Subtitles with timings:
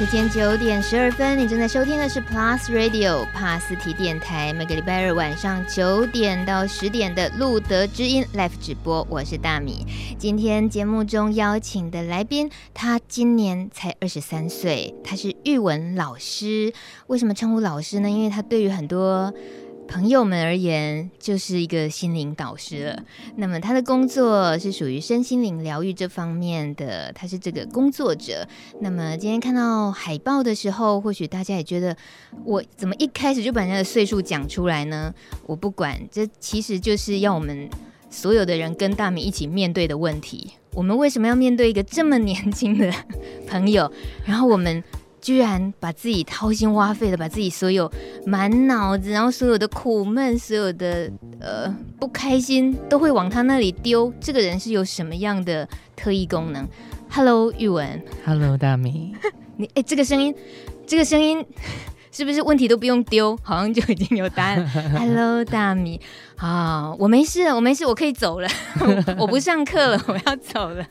[0.00, 9.84] 时间九点十二分，你正在收听的是 Plus Radio 帕斯提电台，每个礼拜二晚上九点到十点的路德之音 Live 直播，我是大米。
[10.18, 16.72] 今天节目中邀请的来宾，他今年才二十三岁，他是玉文老师。
[17.08, 18.08] 为什么称呼老师呢？
[18.08, 19.30] 因为他对于很多
[19.90, 23.02] 朋友们而言，就是一个心灵导师了。
[23.34, 28.46] 那么他的工作是属于身心灵疗愈这方面的，他是这个工作者。
[28.78, 31.96] 那么今天看到海报的时候，或许大家也觉得，
[32.44, 35.12] 我怎么一开始就把人家的岁数讲出来呢？
[35.44, 37.68] 我不管，这其实就是要我们
[38.08, 40.52] 所有的人跟大米一起面对的问题。
[40.72, 42.94] 我们为什么要面对一个这么年轻的
[43.48, 43.90] 朋友？
[44.24, 44.84] 然后我们。
[45.20, 47.90] 居然把自己掏心挖肺的，把自己所有
[48.26, 54.12] 满脑子，然后所有的苦闷，所有的呃不开心，都会往他那里丢。
[54.20, 56.66] 这个人是有什么样的特异功能
[57.10, 58.02] ？Hello，玉文。
[58.24, 59.14] Hello，大米。
[59.56, 60.34] 你哎，这个声音，
[60.86, 61.44] 这个声音
[62.10, 64.66] 是不是问题都不用丢，好像就已经有答案？
[64.98, 66.00] Hello，大米。
[66.36, 68.48] 啊，我没事，我没事，我可以走了。
[69.18, 70.86] 我不上课了，我要走了。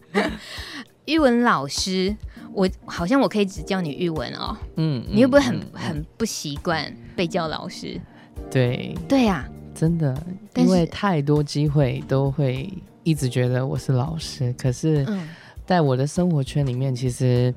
[1.05, 2.15] 玉文老师。
[2.53, 7.99] 我好像我可以只叫你玉文哦，嗯，你会不会很、嗯、很不习惯被叫老师？
[8.49, 10.15] 对，对呀、啊，真的，
[10.55, 12.71] 因为太多机会都会
[13.03, 15.07] 一直觉得我是老师，可是，
[15.65, 17.53] 在我的生活圈里面，其实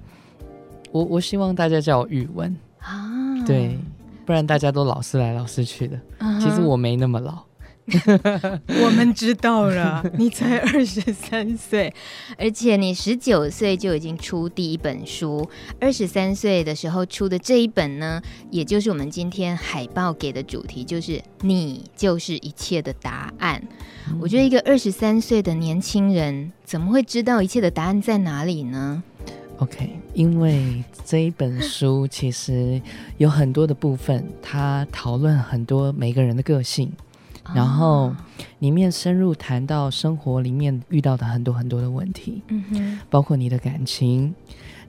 [0.91, 2.55] 我我希望大家叫我玉文。
[2.79, 3.79] 啊，对，
[4.27, 7.43] 不然大家都老师来老师去的，啊、其实我没那么老。
[8.83, 11.93] 我们知道了，你才二十三岁，
[12.39, 15.49] 而且你十九岁就已经出第一本书，
[15.81, 23.61] 二十三岁的时候出的这一本呢，也就是我们今天海报给的主题，就是你就是一切的答案。
[24.09, 29.03] 嗯、我觉得一个二十三岁的年轻人，怎么会知道一切的答案在哪里呢
[29.59, 32.81] ？OK，因为这一本书其实
[33.19, 36.93] 有很多的部分，它讨论很多每个人的个性。
[37.55, 38.15] 然后
[38.61, 44.35] 里面深入谈到生活里面遇到的很多很多的问题，嗯哼，包括你的感情，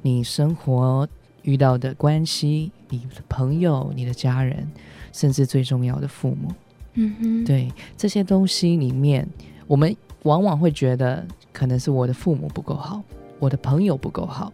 [0.01, 1.07] 你生活
[1.41, 4.65] 遇到的关系，你的朋友、你的家人，
[5.11, 6.51] 甚至最重要的父母，
[6.93, 9.27] 嗯哼，对这些东西里面，
[9.67, 13.03] 我们往往会觉得可能是我的父母不够好，
[13.39, 14.53] 我的朋友不够好，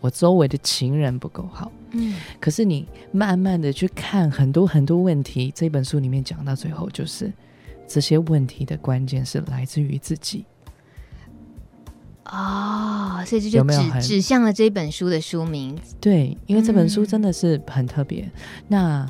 [0.00, 7.30] 我周围的情人不够好，嗯，可是你慢慢的去看很多很多问题，这本书里面讲到最后就是。
[7.92, 10.46] 这些问题的关键是来自于自己
[12.24, 15.76] 哦，所以这就指指向了这本书的书名。
[16.00, 18.22] 对，因为这本书真的是很特别。
[18.22, 18.30] 嗯、
[18.68, 19.06] 那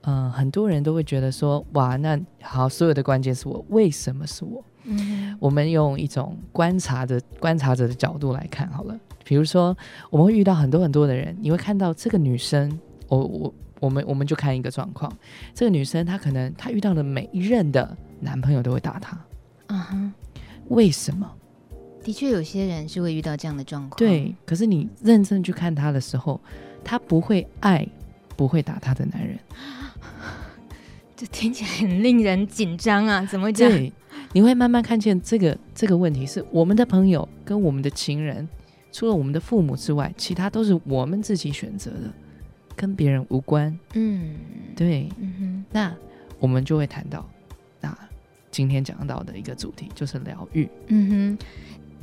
[0.00, 4.64] 呃，很多人都会觉得说，哇，那好，所有的关键是我，为什么是我？
[4.82, 8.98] 嗯，我们用一种观察的观察者的角度来看好了。
[9.22, 9.76] 比如说，
[10.10, 15.10] 我们会遇到很多很多的人，你会看到这个女生，我我我们我们就看一个状况，
[15.54, 17.96] 这个女生她可能她遇到的每一任的。
[18.20, 19.18] 男朋友都会打她，
[19.68, 20.12] 嗯哼，
[20.68, 21.30] 为什么？
[22.02, 23.96] 的确，有些人是会遇到这样的状况。
[23.96, 26.38] 对，可是你认真去看他的时候，
[26.84, 27.86] 他不会爱
[28.36, 29.38] 不会打他的男人，
[31.16, 33.24] 这听起来很令人紧张啊！
[33.24, 33.70] 怎么讲？
[33.70, 33.90] 对，
[34.34, 38.46] 你会慢慢看见这个这个问题是我们的朋友跟我们的情人，
[38.92, 42.12] 除了我们的父母之外，其他都是我们自己选择的，
[42.76, 43.74] 跟别人无关。
[43.94, 44.34] 嗯，
[44.76, 45.94] 对，嗯哼，那
[46.38, 47.26] 我们就会谈到。
[48.54, 50.68] 今天讲到的一个主题就是疗愈。
[50.86, 51.38] 嗯哼，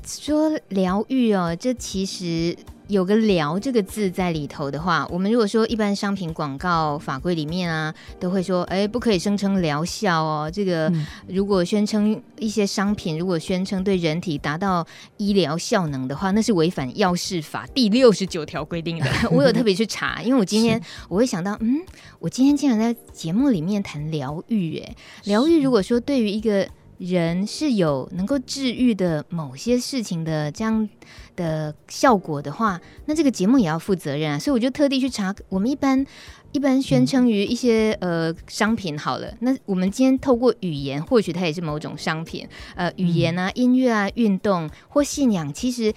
[0.05, 2.55] 说疗愈哦，这其实
[2.87, 10.51] 有个“疗”这个字在里头的话，我们如果说一般商品广告法规里面啊，都会说，哎，不可以声称疗效哦。
[10.51, 10.91] 这个
[11.27, 14.85] 如果宣称一些商品，如果宣称对人体达到
[15.15, 19.05] 医疗效能的话，那是违反药事法第六十九条规定的。
[19.31, 21.79] 我有特别去查，因为我今天我会想到，嗯，
[22.19, 26.67] 我今天竟然在节目里面谈疗愈，哎，疗愈如果说对于一个
[27.01, 30.87] 人是有能够治愈的某些事情的这样
[31.35, 34.37] 的效果的话，那这个节目也要负责任啊。
[34.37, 36.05] 所以我就特地去查，我们一般
[36.51, 42.47] 一般宣称于一些、嗯、呃商品好了，那我们今天透过语言，或许它也是某种商品。
[42.75, 45.91] 呃，语言啊、音乐啊、运动或信仰，其实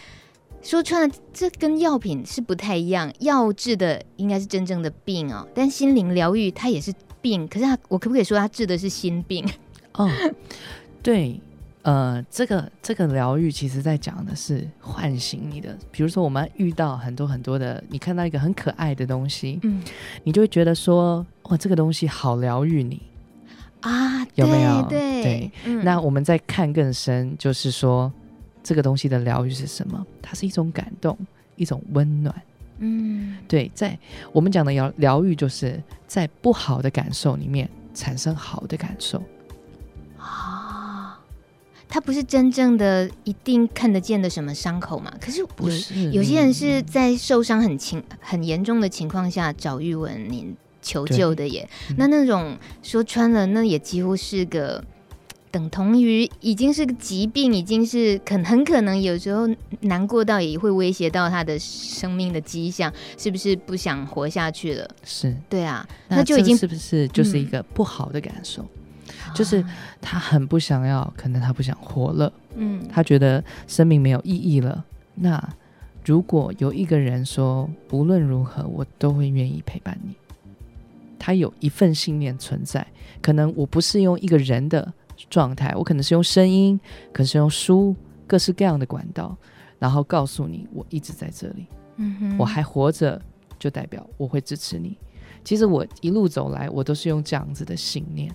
[0.62, 3.12] 说穿了，这跟药品是不太一样。
[3.20, 9.46] 药治的应该是真正的病哦，但心灵疗愈它也是病，可是它我可不可以说它治的是心病？
[9.92, 10.10] 哦。
[11.04, 11.38] 对，
[11.82, 15.76] 呃，这个这个疗愈，其实在讲的是唤醒你的。
[15.92, 19.82] 比如说，我们遇到很多很多的，你看到一个很可爱的东西，嗯，
[20.22, 23.02] 你就会觉得说，哇，这个东西好疗愈你
[23.82, 24.82] 啊，有没有？
[24.88, 28.10] 对，对对嗯，那我们再看更深，就是说，
[28.62, 30.06] 这个东西的疗愈是什么？
[30.22, 31.14] 它是一种感动，
[31.56, 32.34] 一种温暖。
[32.78, 33.96] 嗯，对，在
[34.32, 39.22] 我们讲的疗疗愈，就是在不好的感受里面产生好的感受。
[40.18, 40.53] 啊，
[41.94, 45.14] 他不是真正的一定看得见的什么伤口嘛？
[45.20, 51.68] 可是不是，有些人是在受伤很轻、很严重的情况下找玉文您求救的耶。
[51.96, 54.82] 那那种说穿了，那也几乎是个。
[55.52, 59.48] 等同于已经是个疾病，已经是可很可能有时候
[59.82, 64.90] 难过到也会威胁到他的生命的迹象，是不是不想活下去了？
[65.04, 68.62] 是对啊，那，那就已经是不是就是一个不好的感受？
[68.62, 68.68] 嗯、
[69.34, 69.64] 就是
[70.00, 74.84] 他很不想要，可能他不想活了，嗯，他觉得生命没有意义了。
[75.14, 75.42] 那
[76.04, 80.14] 如果有一个人说无论如何我都会愿意陪伴你，
[81.18, 82.86] 他有一份信念存在，
[83.20, 84.92] 可能我不是用一个人的。
[85.30, 86.78] 状态，我可能是用声音，
[87.12, 87.94] 可能是用书，
[88.26, 89.34] 各式各样的管道，
[89.78, 91.66] 然后告诉你，我一直在这里，
[91.96, 93.22] 嗯哼，我还活着，
[93.56, 94.98] 就代表我会支持你。
[95.44, 98.28] 其实我一路走来，我都是用这样子的信念，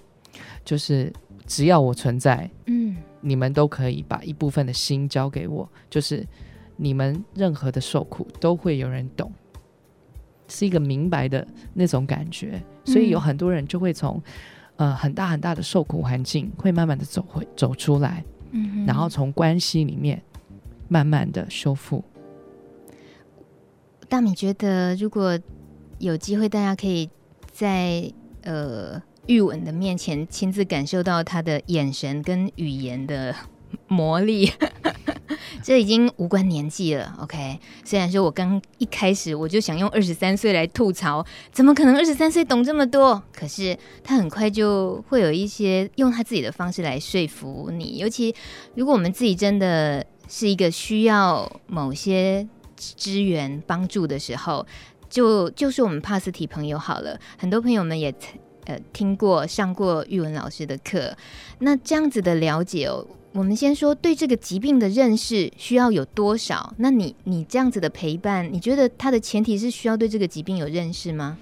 [0.65, 1.11] 就是
[1.45, 6.25] 只要我存在，嗯，你们都可以把一部分的心交给我，就是
[6.75, 9.31] 你们任何的受苦都会有人懂，
[10.47, 14.21] 是一个明白的那种感觉，所以有很多人就会从。
[14.79, 20.21] 呃，很大很大的受苦环境会慢慢的走回走出来，嗯，然后从关系里面
[20.87, 22.01] 慢慢的修复。
[24.07, 25.37] 大米觉得，如果
[25.97, 27.09] 有机会，大家可以
[27.51, 28.09] 在
[28.43, 33.35] 呃玉文的面前亲自感受到他的眼神跟语言的
[33.87, 34.51] 魔力。
[35.61, 37.59] 这已经无关年纪了，OK。
[37.85, 43.21] 虽然说我刚一开始我就想用二十三岁来吐槽，怎么可能二十三岁懂这么多？
[43.31, 47.97] 可是他很快就会有一些用他自己的方式来说服你。
[47.97, 48.33] 尤其
[48.73, 54.65] 如果我们自己真的是一个需要某些资源帮助的时候，
[55.07, 57.19] 就就是我们帕斯提朋友好了。
[57.37, 58.11] 很多朋友们也
[58.69, 61.17] 呃听过上过玉文老师的课，
[61.59, 63.05] 那这样子的了解哦。
[63.31, 66.73] 我们先说对这个疾病的认识需要有多少？
[66.77, 71.37] 那你你这样子的陪伴，你觉得他的前提是需要对这个疾病有认识吗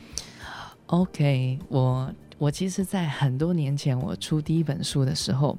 [0.88, 5.58] ？OK，我我其实，在很多年前我出第一本书的时候，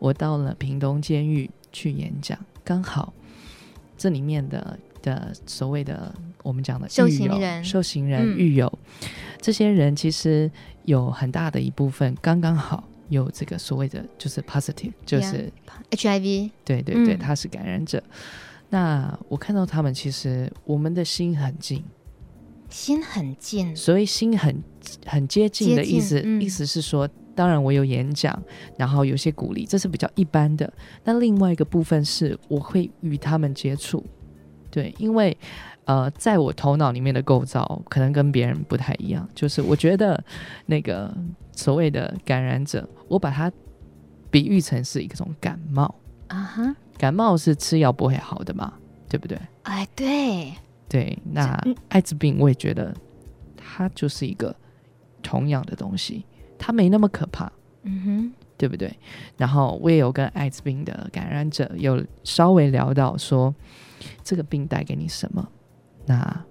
[0.00, 3.12] 我到了屏东监狱去演讲，刚好
[3.96, 6.12] 这里面的的所谓的
[6.42, 8.66] 我们讲的受刑人、受刑人、狱友、
[9.02, 9.08] 嗯，
[9.40, 10.50] 这些人其实
[10.84, 12.84] 有很大的一部分刚刚好。
[13.08, 15.52] 有这个所谓的就是 positive，就是
[15.90, 18.02] HIV，对对对，他是感染者。
[18.06, 18.12] 嗯。
[18.70, 21.84] 那我看到他们，其实我们的心很近，
[22.70, 24.62] 心很近，所以心很
[25.04, 28.42] 很接近的意思，嗯，意思是说，当然我有演讲，
[28.78, 30.72] 然后有些鼓励，这是比较一般的。
[31.04, 34.02] 那另外一个部分是，我会与他们接触，
[34.70, 35.36] 对，因为。
[35.84, 40.22] 呃，在我头脑里面的构造可能跟别人不太一样，就是我觉得
[40.66, 41.12] 那个
[41.50, 43.50] 所谓的感染者，我把它
[44.30, 45.92] 比喻成是一种感冒
[46.28, 48.72] 啊哈，感冒是吃药不会好的嘛，
[49.08, 49.36] 对不对？
[49.64, 50.52] 哎，对
[50.88, 52.94] 对，那艾滋病我也觉得
[53.56, 54.54] 它就是一个
[55.20, 56.24] 同样的东西，
[56.58, 57.50] 它没那么可怕，
[57.82, 58.96] 嗯哼，对不对？
[59.36, 63.52] 然后我也有跟艾滋病的感染者有稍微聊到说，
[64.22, 65.46] 这个病带给你什么？
[66.06, 66.44] 那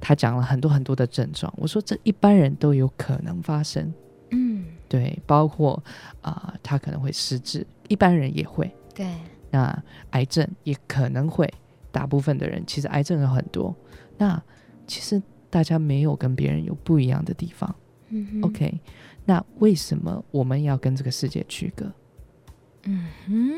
[0.00, 3.92] 他讲了很多很多的症状，我说这一般人都有可能发生，
[4.30, 5.82] 嗯，对，包括
[6.20, 9.06] 啊、呃，他可能会失智，一般人也会，对。
[9.50, 11.50] 那癌症也可能会，
[11.90, 13.74] 大部分的人其实癌症有很多，
[14.18, 14.40] 那
[14.86, 17.74] 其实大家没有跟别人有不一样的地方，
[18.10, 18.80] 嗯，OK，
[19.24, 21.90] 那为什么我们要跟这个世界区隔？
[22.82, 23.50] 嗯哼，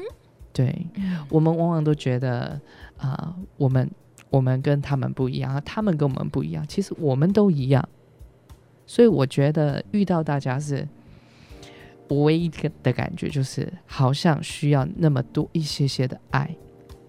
[0.53, 2.61] 对，嗯、我们往往都觉得
[2.97, 3.91] 啊、呃，我们。
[4.31, 6.67] 我们跟他们不一样，他们跟我们不一样。
[6.67, 7.89] 其实我们都一样，
[8.87, 10.87] 所以我觉得遇到大家是，
[12.09, 12.49] 我唯一
[12.83, 16.55] 的感觉就是好像需要那么多一些些的爱，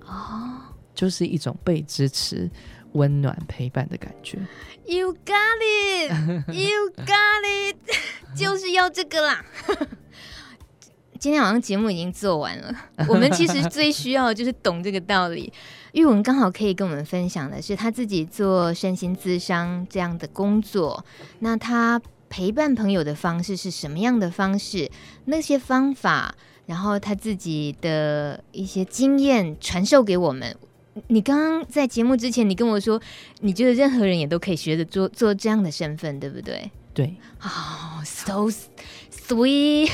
[0.06, 0.62] 哦，
[0.94, 2.50] 就是一种被支持、
[2.94, 4.38] 温暖、陪伴的感觉。
[4.86, 6.12] You got it,
[6.54, 7.78] you got it，
[8.36, 9.46] 就是要这个啦。
[11.20, 12.74] 今天晚上节目已经做完了，
[13.10, 15.52] 我们其实最需要的就是懂这个道理。
[15.94, 21.04] 玉文刚好可以跟我们分享的是他自己做身心咨商这样的工作，
[21.40, 24.90] 那他陪伴朋友的方式是什么样的方式？
[25.26, 26.36] 那些方法，
[26.68, 30.56] 然后他自己的一些经验传授给我们。
[31.08, 33.02] 你刚刚在节目之前，你跟我说，
[33.40, 36.70] 你觉得任何人也都可以学着做做这样的身份，对不对？
[36.94, 37.16] 对。
[37.42, 38.52] 哦、oh，so。
[39.30, 39.86] 对，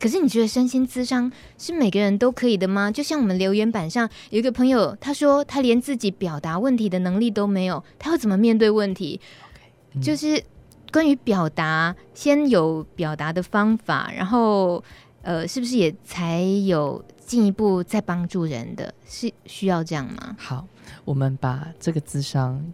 [0.00, 2.90] 可是你觉得身心咨商是每个人都可以的吗？
[2.90, 10.42] 就像我们留言板上有一个朋友，他说他连自己表达问题的能力都没有，他要怎么面对问题？Okay, 嗯、就是
[10.90, 14.82] 关于表达，先有表达的方法，然后
[15.20, 18.94] 呃，是不是也才有进一步再帮助人的？
[19.06, 20.34] 是需要这样吗？
[20.38, 20.66] 好，
[21.04, 22.64] 我们把这个智商。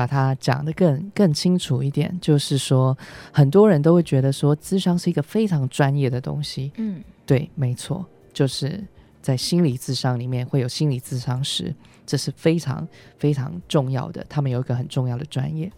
[0.00, 2.96] 把它讲得更更清楚一点，就是说，
[3.30, 6.72] 很多人都会觉得说，智商是一个非常专业的东西。
[6.76, 8.02] 嗯，对，没错，
[8.32, 8.82] 就是
[9.20, 11.74] 在心理智商里面会有心理智商师，
[12.06, 12.88] 这是非常
[13.18, 14.24] 非常重要的。
[14.26, 15.70] 他们有一个很重要的专业。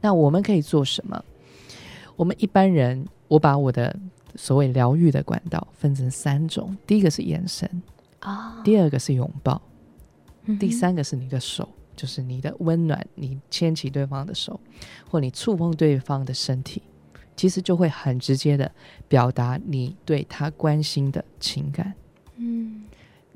[0.00, 1.22] 那我们可以做什么？
[2.16, 3.94] 我们一般人，我把我的
[4.36, 7.70] 所谓疗愈的管道分成三种：第一个是眼神
[8.20, 9.60] 啊，哦、第二个是拥抱，
[10.46, 11.68] 嗯、第三个是你的手。
[11.96, 14.60] 就是你的温暖，你牵起对方的手，
[15.10, 16.82] 或你触碰对方的身体，
[17.34, 18.70] 其实就会很直接的
[19.08, 21.94] 表达你对他关心的情感。
[22.36, 22.84] 嗯，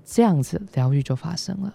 [0.04, 1.74] 这样子疗愈就发生了。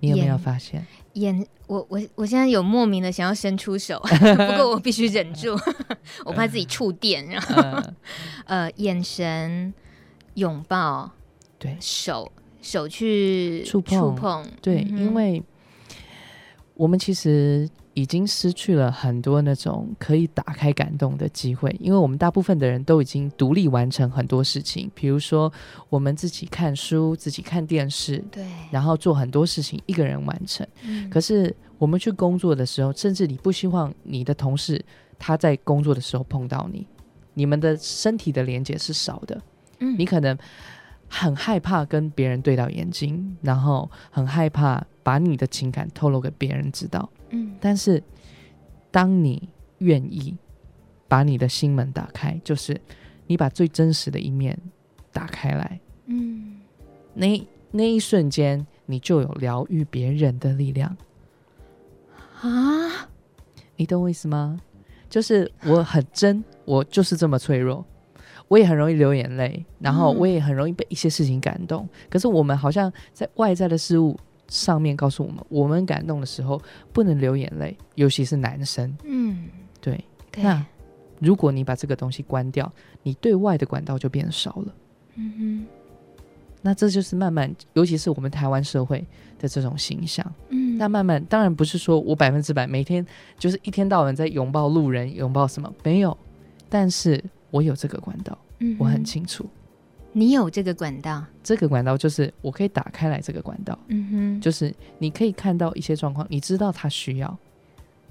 [0.00, 0.86] 你有没有发现？
[1.14, 3.98] 眼，我我我现在有莫名的想要伸出手，
[4.36, 5.58] 不过我必须忍住，
[6.24, 7.26] 我怕自己触电。
[7.26, 7.94] 然后，呃，
[8.44, 9.74] 呃，眼神、
[10.34, 11.10] 拥抱，
[11.58, 12.30] 对，手
[12.62, 15.42] 手去触碰，触碰，对，嗯，因为。
[16.78, 25.52] 我们其实已经失去了很多那种可以打开感动的机会，因为我们大部分的人都已经独立完成很多事情，比如说
[25.88, 30.64] 我们自己看书、自己看电视，对，然后做很多事情一个人完成。
[30.84, 31.10] 嗯。
[31.10, 34.80] 可是我们去工作的时候，甚至你不希望你的同事
[35.18, 36.86] 他在工作的时候碰到你，
[37.34, 39.42] 你们的身体的连接是少的。
[39.80, 39.96] 嗯。
[39.98, 40.38] 你可能
[41.08, 44.80] 很害怕跟别人对到眼睛，然后很害怕。
[45.08, 48.02] 把你的情感透露给别人知道，嗯，但是
[48.90, 49.48] 当你
[49.78, 50.36] 愿意
[51.08, 52.78] 把你的心门打开，就是
[53.26, 54.54] 你把最真实的一面
[55.10, 56.60] 打开来，嗯，
[57.14, 60.94] 那那一瞬间，你就有疗愈别人的力量
[62.42, 63.08] 啊！
[63.76, 64.60] 你懂我意思吗？
[65.08, 67.82] 就是我很真，我就是这么脆弱，
[68.48, 71.88] 我也很容易流眼泪，然后我也很容易被一些事情感动。
[71.90, 74.14] 嗯，可是我们好像在外在的事物。
[74.48, 76.60] 上面告诉我们，我们感动的时候
[76.92, 78.96] 不能流眼泪，尤其是男生。
[79.04, 79.48] 嗯，
[79.80, 80.02] 对。
[80.30, 80.42] 对。
[80.42, 80.64] 那
[81.20, 82.70] 如果你把这个东西关掉，
[83.02, 84.74] 你对外的管道就变少了。
[85.14, 85.66] 嗯哼。
[86.60, 89.06] 那这就是慢慢，尤其是我们台湾社会
[89.38, 90.24] 的这种形象。
[90.48, 90.76] 嗯。
[90.76, 93.04] 那慢慢，当然不是说我百分之百每天
[93.38, 96.16] 就是一天到晚在拥抱路人，拥抱什么没有，
[96.68, 99.48] 但是我有这个管道，嗯，我很清楚。
[100.18, 103.20] 你有这个管道，这个管道就是我可以打开来。
[103.20, 107.38] 这个管道，嗯哼，就是你可以看到一些状况，你知道他需要，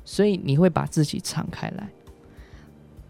[0.05, 1.89] 所以你会把自己敞开来。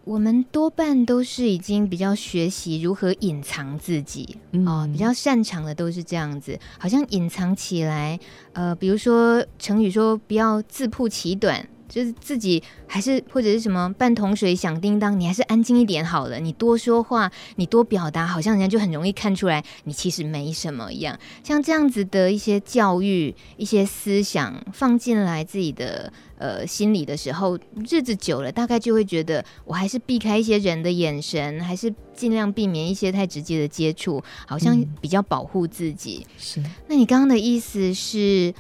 [0.04, 8.18] 我们多半都是已经比较学习如何隐藏自己，嗯、哦，比较擅长的都是这样子，好像隐藏起来。
[8.54, 11.68] 呃，比如说成语说不要自曝其短。
[11.88, 16.40] 就是自己还是或者是什么半桶水响叮当，你还是安静一点好了。
[16.40, 21.18] 你多说话，你多表达，好像人家就很容易看出来你其实没什么一样。
[21.44, 27.58] 像这样子的一些教育、一些思想放进来自己的呃心里的时候，
[27.90, 36.26] 日子久了，大概就会觉得我还是避开一些人的眼神，还是尽量避免一些太直接的接触，好像比较保护自己。
[36.28, 36.64] 嗯，是。
[36.88, 38.54] 那你刚刚的意思是，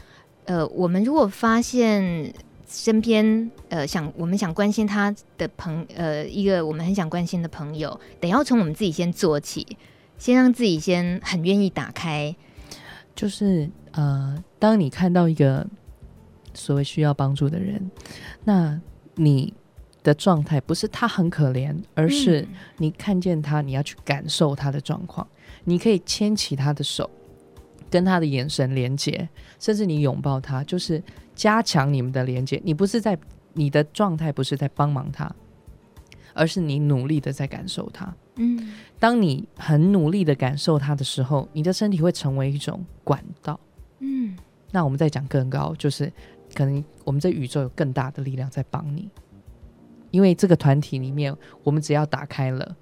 [0.45, 2.33] 呃，我们如果发现。
[2.67, 9.65] 身边呃，想我们想关心他的朋呃，一个我们很想关心的朋友，得要从我们自己先做起，
[10.17, 12.35] 先让自己先很愿意打开。
[13.15, 15.65] 就是呃，当你看到一个
[16.53, 17.89] 所谓需要帮助的人，
[18.43, 18.79] 那
[19.15, 19.53] 你
[20.03, 22.47] 的状态不是他很可怜，而是
[22.77, 25.25] 你看见他，你要去感受他的状况。
[25.63, 27.09] 你可以牵起他的手，
[27.89, 29.29] 跟他的眼神连接，
[29.59, 31.03] 甚至你拥抱他，就是。
[31.37, 33.15] 加强你们的连接，你不是在
[33.53, 35.31] 你的状态，不是在帮忙他，
[36.33, 38.11] 而是你努力的在感受他。
[38.37, 43.59] 嗯，当你很努力的感受他的时候，你的身体会成为一种管道。
[43.99, 44.35] 嗯，
[44.71, 46.11] 那我们再讲更高，就是
[46.55, 49.07] 可能我们这宇宙有更大的力量在帮你，
[50.09, 52.75] 因为这个团体里面，我们只要打开了，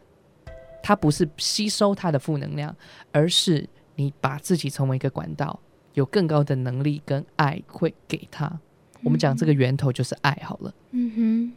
[0.82, 2.74] 它不是吸收它的负能量，
[3.12, 5.60] 而是你把自己成为一个管道。
[5.94, 8.60] 有更高的能力跟爱会给他，嗯、
[9.04, 10.74] 我们讲这个源头就是爱好了。
[10.92, 11.54] 嗯哼，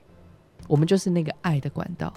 [0.68, 2.14] 我们就是那个爱的管道。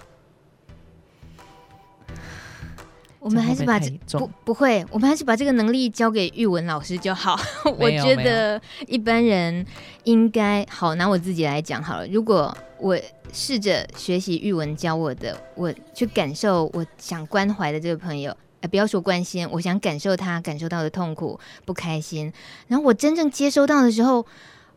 [3.18, 7.36] 我们还是把这不不会，我们还是把这个能力交给玉文老师就好。
[7.78, 9.66] 我觉得一般人
[10.04, 12.06] 应该好，拿我自己来讲好了。
[12.06, 12.96] 如果我
[13.32, 22.32] 试着学习玉文教我的，我去感受我想关怀的这个朋友，呃，不要说关心，我想感受他感受到的痛苦、不开心，
[22.68, 24.24] 然后我真正接收到的时候，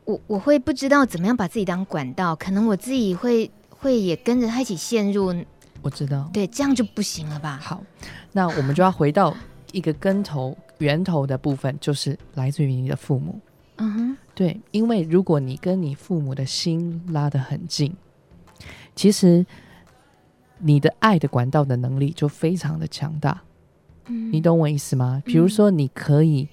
[0.04, 5.34] 我我会不知道怎么样把自己当管道，可能我自己会会也跟着他一起陷入。
[5.82, 7.60] 我知道，对，这样就不行了吧？
[7.62, 7.84] 好，
[8.32, 9.38] 那我们就要回到
[9.72, 13.40] 一个根头、源头的部分，就是来自于你的父母。
[13.78, 17.96] 嗯哼，对，因为如果你跟你父母的心拉得很近，
[18.96, 19.46] 其实
[20.58, 23.44] 你的爱的管道的能力就非常的强大。
[24.08, 25.22] 嗯，你懂我意思吗？
[25.26, 26.48] 比如说，你可以。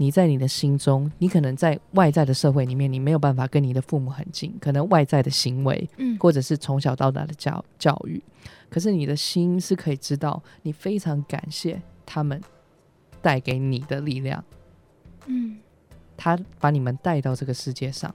[0.00, 8.22] 你在你的心中，你可能在外在的社会里面，你没有办法跟你的父母很近，可能外在的行为，嗯，或者是从小到大的教教育，
[8.70, 12.40] 可是你的心是可以知道，你非常感谢他们
[13.20, 14.44] 带给你的力量，
[15.26, 15.58] 嗯，
[16.16, 18.14] 他把你们带到这个世界上，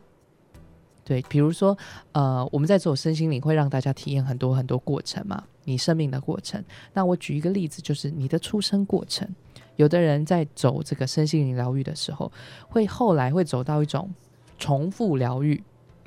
[1.03, 1.77] 对，比如说，
[2.13, 6.63] 呃，我们在做身心灵会让大家体验很多很多过程嘛，你生命的过程。
[6.93, 9.27] 那我举一个例子，就是你的出生过程。
[9.75, 12.31] 有的人在走这个身心灵疗愈的时候，
[12.67, 14.07] 会后来会走到一种
[14.59, 15.63] 重复疗愈，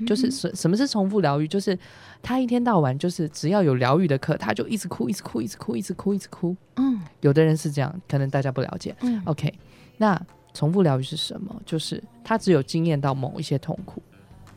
[0.06, 1.48] 就是什什么是重复疗愈？
[1.48, 1.76] 就是
[2.22, 6.56] 他一天到晚就是只要有疗愈的课，他就一直哭，一直哭，一直哭，一直哭，一直哭。
[6.76, 8.94] 嗯，有的人是这样，可能大家不了解。
[9.00, 9.52] 嗯，OK，
[9.96, 10.20] 那
[10.54, 11.60] 重复疗愈是什么？
[11.66, 14.00] 就是他只有经验到某一些痛苦，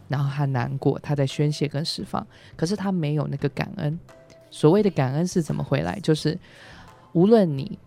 [0.07, 2.25] 然后他难过，他在宣泄跟释放，
[2.55, 3.99] 可是他没有那个感恩。
[4.51, 5.99] 所谓的感恩是怎么回来？
[5.99, 6.37] 就是
[7.13, 7.77] 无论你。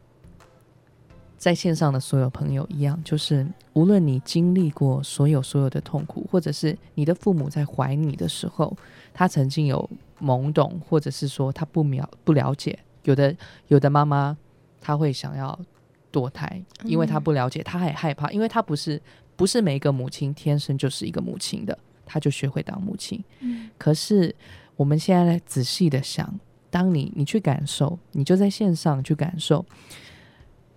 [1.43, 8.77] 在线上的所有朋友一样，就是无论你经历过所有所有的痛苦，或者是你的父母在怀你的时候，
[9.13, 9.91] 他曾经有
[10.21, 14.39] 懵懂，或者是说他不了不了解，有的有的妈妈
[14.81, 15.59] 她会想要
[16.13, 19.03] 堕胎，因为她不了解，她还害怕，因为她不是
[19.35, 21.77] 不是每一个母亲天生就是一个母亲的，
[22.07, 23.21] 她就学会当母亲。
[23.41, 24.33] 嗯，可是
[24.77, 26.39] 我们现在来仔细的想，
[26.73, 29.65] 当你你去感受，你就在线上去感受。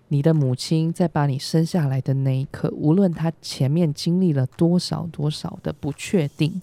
[0.08, 6.60] 你的母亲在把你生下来的那一刻，无论她前面经历了多少多少的不确定，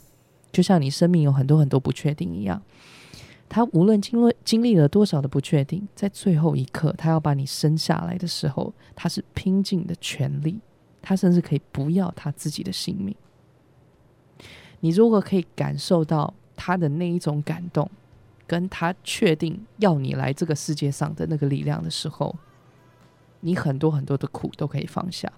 [0.52, 2.62] 就像你生命有很多很多不确定一样，
[3.50, 10.60] 她无论经历经历了多少的不确定，在最后一刻，她要把你生下来的时候，她是拼尽的全力，
[11.02, 13.16] 她甚至可以不要她自己的性命。
[14.80, 17.90] 你如果可以感受到她的那一种感动，
[18.48, 22.36] 跟他确定要你来这个世界上的那个力量的时候。
[23.46, 25.30] 你很多很多的苦都可以放下，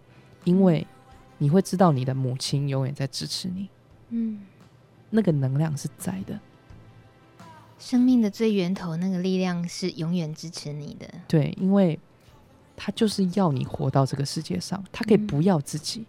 [0.44, 0.86] 因为
[1.39, 3.68] 你会知道你的母亲永远在支持你。
[4.10, 4.41] 嗯，
[5.10, 6.39] 那个能量是在的，
[7.80, 11.08] 生命的最源头那个力量是永远支持你的。
[11.28, 12.00] 对，因为
[12.78, 16.02] 他就是要你活到这个世界上，他可以不要自己。
[16.02, 16.06] 嗯。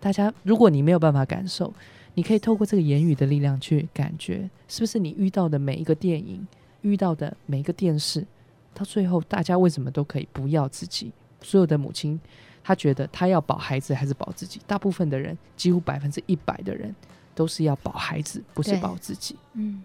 [0.00, 1.72] 大家，如果你没有办法感受，
[2.14, 6.46] 你可以透过这个言语的力量去感觉，是不是你遇到的每一个电影，
[6.82, 8.24] 遇到的每一个电视。
[8.72, 11.12] 到最后，大家为什么都可以不要自己？
[11.42, 12.18] 所有的母亲，
[12.62, 14.60] 她觉得她要保孩子还是保自己？
[14.66, 16.94] 大部分的人，几乎百分之一百的人，
[17.34, 19.36] 都是要保孩子，不是保自己。
[19.52, 19.82] 嗯，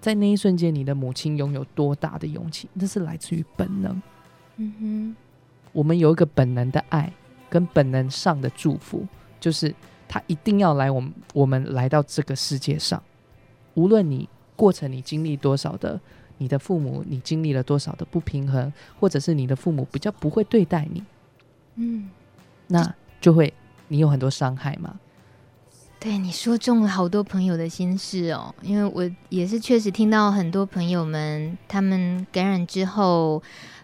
[0.00, 2.68] 在那一瞬间，你的母亲拥有多大的勇气？
[2.72, 4.02] 那是来自于本能。
[4.56, 5.16] 嗯哼，
[5.72, 7.12] 我们有一个本能的爱，
[7.50, 9.06] 跟本能上的祝福，
[9.38, 9.74] 就是
[10.12, 13.02] 他一定要来我们我们来到这个世界上，
[13.72, 15.98] 无论你过程你经历多少的。
[16.38, 21.04] 你的父母，你经历了多少的不平衡，或者是你的父母比较不会对待你，
[21.76, 22.10] 嗯，
[22.66, 23.54] 那就会
[23.86, 24.98] 你有很多伤害嘛。
[26.00, 33.40] 对，你说中了好多朋友的心事哦，因为我也是确实听到很多朋友们，他们感染之后，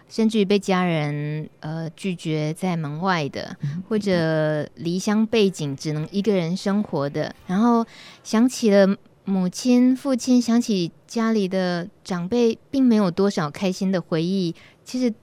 [0.09, 7.85] 甚至于被家人呃拒绝在门外的，嗯、或者离乡背景只能一个人生活的，然后
[8.23, 8.97] 想起了。
[9.25, 14.55] 母亲、父亲想起家里的长辈，并没有多少开心的回忆。
[14.83, 15.13] 其实，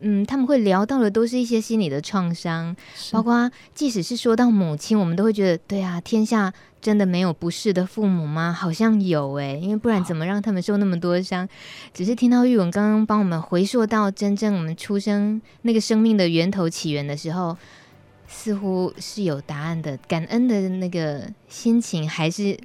[0.00, 2.76] 嗯，他们会聊到的都是一些心理的创伤，
[3.12, 8.52] 包括即使是说到母亲，我们都会觉得，对啊，天下真的没有不是的父母吗？
[8.52, 11.48] 好像有诶，因为不然怎么让他们受那么多伤？
[11.92, 17.56] 只是听到玉文刚刚帮我们回溯到真正我们出生那个生命的源头起源的时候，
[18.26, 19.96] 似乎是有答案的。
[19.96, 22.58] 感恩的那个心情还是。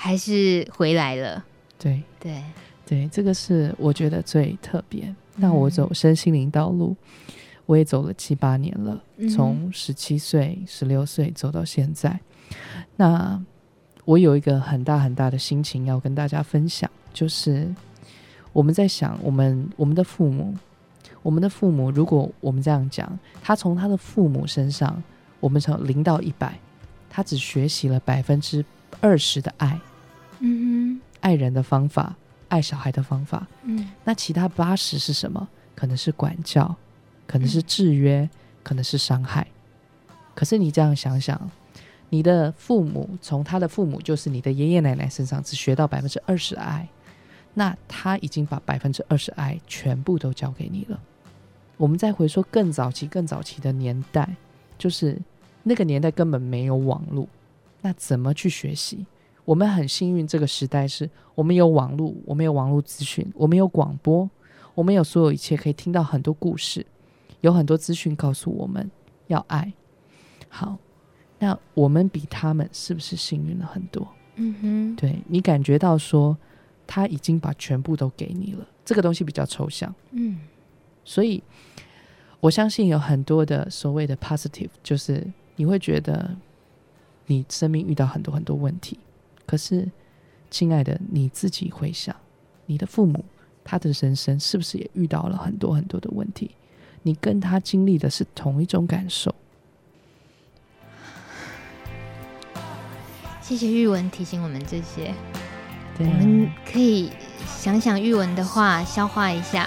[0.00, 1.44] 还是回来了，
[1.76, 2.40] 对对
[2.86, 5.12] 对，这个是我觉得最特别。
[5.38, 6.96] 那我走身心灵道路，
[7.28, 7.34] 嗯、
[7.66, 9.00] 我也走了七八年了，
[9.32, 12.18] 从十七岁、十六岁走到现在。
[12.96, 13.40] 那
[14.04, 17.72] 我有一个很大很大的心情要跟大家分享，就是
[18.52, 20.54] 我们在想，我们我们的父母，
[21.22, 25.00] 我们的父母，如果我们这样讲，他从他的父母身上，
[25.40, 26.58] 我们从零到一百，
[27.08, 28.64] 他只学习了百分之
[29.00, 29.78] 二十的爱，
[30.40, 32.16] 嗯哼，爱人的方法，
[32.48, 35.48] 爱小孩的方法，嗯，那其他八十是什么？
[35.74, 36.74] 可能是管教，
[37.26, 38.30] 可能是制约，嗯、
[38.62, 39.46] 可能是伤害。
[40.34, 41.50] 可是你这样想想，
[42.08, 46.88] 你的父母从他的父母，就是你的爷爷奶奶身上，只学到百分之二十的爱。
[47.54, 51.00] 那他已经把百分之二十爱全部都交给你了。
[51.76, 54.28] 我们再回说更早期、更早期的年代，
[54.76, 55.18] 就是
[55.62, 57.28] 那个年代根本没有网络，
[57.80, 59.06] 那怎么去学习？
[59.48, 64.28] 我们很幸运，这个时代是我们有网络，我们有网络资讯，我们有广播，
[64.74, 66.84] 我们有所有一切可以听到很多故事，
[67.40, 68.90] 有很多资讯告诉我们
[69.28, 69.72] 要爱。
[70.50, 70.76] 好，
[71.38, 74.06] 那我们比他们是不是幸运了很多？
[74.34, 76.36] 嗯哼，对，你感觉到说。
[76.90, 80.40] 他已经把全部都给你了，这个东西比较抽象，嗯，
[81.04, 81.42] 所以
[82.40, 86.34] 我相信有很多的所谓的 positive，就是你会觉得
[87.26, 88.98] 你生命遇到很多很多问题，
[89.48, 89.90] 可是，
[90.50, 92.14] 亲爱的，你自己回想，
[92.66, 93.24] 你的父母
[93.64, 96.50] 他的人生是不是也遇到了很多很多的问题？
[97.02, 99.34] 你跟他经历的是同一种感受。
[103.40, 105.14] 谢谢玉文提醒我们这些。
[105.98, 107.10] 我们可以
[107.46, 109.66] 想想玉文的话，消化一下，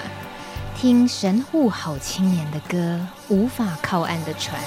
[0.78, 4.62] 听神户好青年的歌，无法靠岸的船。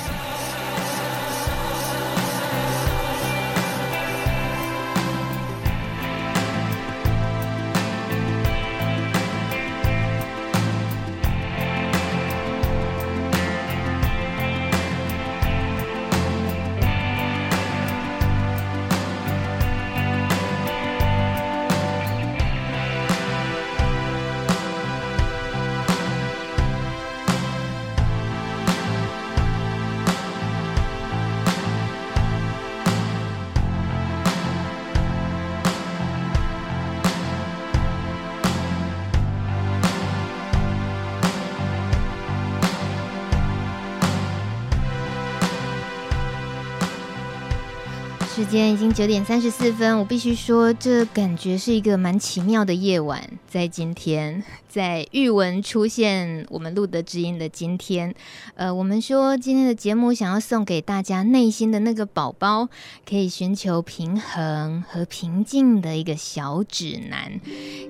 [48.54, 53.20] 间已经九点三十四分，我必须说，这感觉是一个蛮奇妙的夜晚。
[53.48, 58.14] 在今天， 在玉文出现我们录的知音的今天，
[58.54, 62.68] 呃，我们说今天的节目想要送给大家内心的那个宝宝，
[63.04, 67.40] 可以寻求平衡和平静的一个小指南。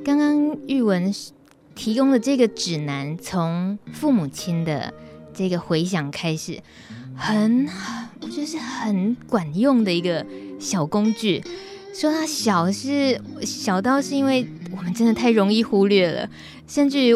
[0.03, 1.15] 刚刚玉文
[1.75, 4.95] 提供的这个指南，从父母亲的
[5.35, 6.59] 这个回想开始。
[7.17, 7.69] 很，
[8.23, 10.27] 我觉得是很管用的一个
[10.59, 11.43] 小工具。
[11.93, 14.45] 说它小是小到是因为
[14.77, 16.29] 我们真的太容易忽略了，
[16.67, 17.15] 甚至于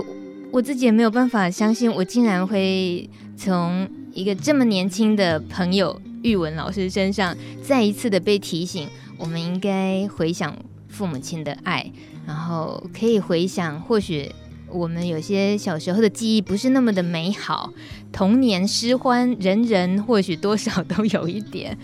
[0.52, 10.56] 我自己也没有办法相信，我竟然会从一个这么年轻的朋友玉文老师身上再一次的被提醒，我们应该回想
[10.88, 11.90] 父母亲的爱，
[12.24, 14.30] 然后可以回想或许。
[14.70, 17.72] 我们有些小时候的记忆不是那么的美好，
[18.12, 21.78] 童年失欢，人人或许多少都有一点。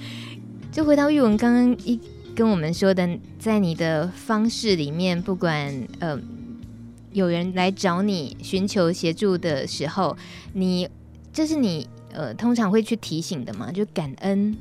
[0.74, 2.00] 就回到玉文刚刚一
[2.34, 3.08] 跟我们说的，
[3.38, 6.18] 在你的方式里面，不管呃
[7.12, 10.16] 有人来找你寻求协助的时候，
[10.52, 10.88] 你
[11.32, 13.70] 这是你呃通常会去提醒的嘛？
[13.70, 14.56] 就感恩。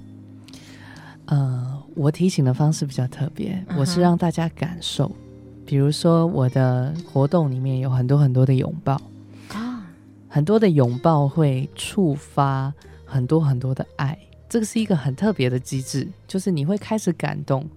[1.25, 5.07] 呃，我提醒的方式比较特别，我是让大家感受。
[5.07, 5.65] Uh-huh.
[5.65, 9.01] 比如说，我的活动里面有很多很多的拥抱
[9.47, 9.87] 啊，
[10.29, 12.71] 很多的拥抱会触发
[13.03, 14.15] 很多很多的爱，
[14.53, 17.67] 这个是一个很特别的机制，就是你会开始感动，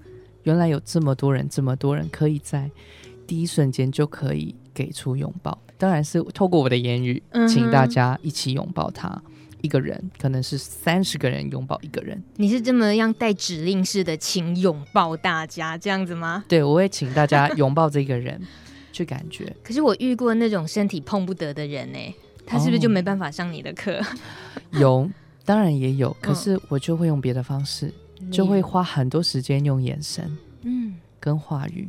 [0.42, 2.70] 原来有这么多人，这么多人可以在
[3.26, 9.22] 第一瞬间就可以给出拥抱，当然是透过我的言语，请大家一起拥抱他。
[9.62, 16.44] 一个人可能是三十个人拥抱一个人，你是这么样带指令式的，请拥抱大家这样子吗？
[16.46, 18.38] 对，我会请大家拥抱这个人，
[18.92, 19.50] 去感觉。
[19.64, 21.98] 可是我遇过那种身体碰不得的人呢，
[22.44, 23.98] 他是不是就没办法上你的课？
[23.98, 24.04] 哦、
[24.78, 25.10] 有，
[25.46, 31.88] 当然也有，可是我就会用别的方式，嗯、就会花很多时间用眼神，嗯，跟话语。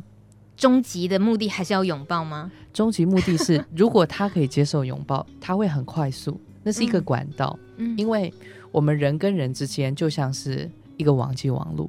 [0.56, 2.50] 终极的目的还是要拥抱吗？
[2.72, 6.40] 终极目的是， 如果他可以接受拥抱，他会很快速。
[6.62, 8.32] 那是一个管道，嗯，因为
[8.70, 11.88] 我们人跟人之间就像是一个网际网路，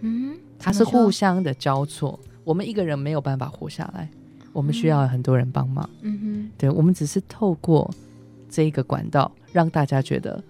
[0.00, 2.18] 嗯，它是互相的交错。
[2.44, 4.08] 我们一个人没有办法活下来，
[4.52, 7.90] 我们需要很多人帮忙，嗯哼，对，我们只是透过
[8.50, 10.42] 这一个管道，让大家觉得，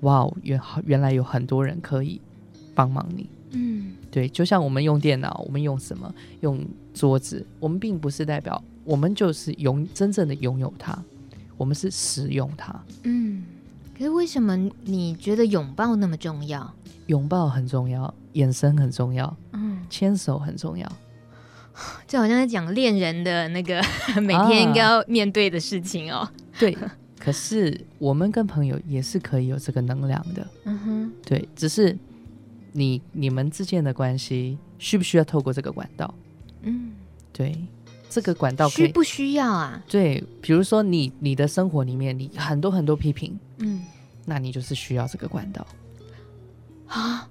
[0.00, 2.20] 哇，原原来有很多人可以
[2.74, 6.14] 帮忙你，嗯，对，就像我们用电脑，我们用什么？
[6.40, 10.96] 用桌子，我们并不是代表我们就是拥真正的拥有它。
[11.56, 12.72] 我们是使用它。
[13.02, 13.44] 嗯，
[13.96, 16.72] 可是为什么你觉得拥抱那么重要？
[17.08, 20.86] 拥抱很重要，眼神很重要，嗯，牵手很重要。
[22.06, 23.82] 就好像在讲恋人的那个
[24.22, 26.18] 每天应该要面对的事情哦。
[26.18, 26.76] 啊、对，
[27.28, 30.46] 可是我们跟朋友也是可以有这个能量的。
[30.64, 31.96] 嗯哼，对，只是
[32.72, 36.14] 你你们之间的关系需不需要透过这个管道？
[36.62, 36.92] 嗯，
[37.32, 37.54] 对，
[38.08, 39.82] 这个管道需不需要啊？
[39.86, 43.82] 对，比如说你你的生活里面你很多很多批评，嗯，
[44.24, 45.66] 那你就是需要这个管道
[46.86, 47.28] 啊？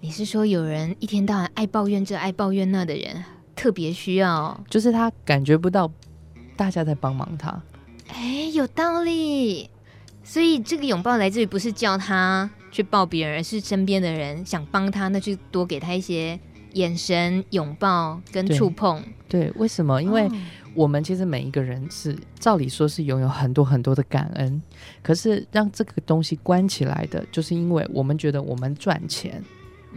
[0.00, 3.24] 你是说有人一天到晚爱抱怨这爱抱怨那的人？
[3.56, 5.90] 特别需要，就是他感觉不到
[6.56, 7.60] 大家在帮忙他。
[8.08, 9.70] 哎，有道理。
[10.24, 16.38] 所以这个拥抱来自于不是叫他去抱别人，而是身边的人想帮他，那就多给他一些
[16.74, 19.02] 眼神、拥抱跟触碰。
[19.28, 19.48] 对。
[19.48, 20.02] 对，为什么？
[20.02, 20.28] 因为
[20.74, 24.62] 我们其实每一个人是照理说是拥有很多很多的感恩，
[25.02, 29.42] 可是让这个东西关起来的，就是因为我们觉得我们赚钱。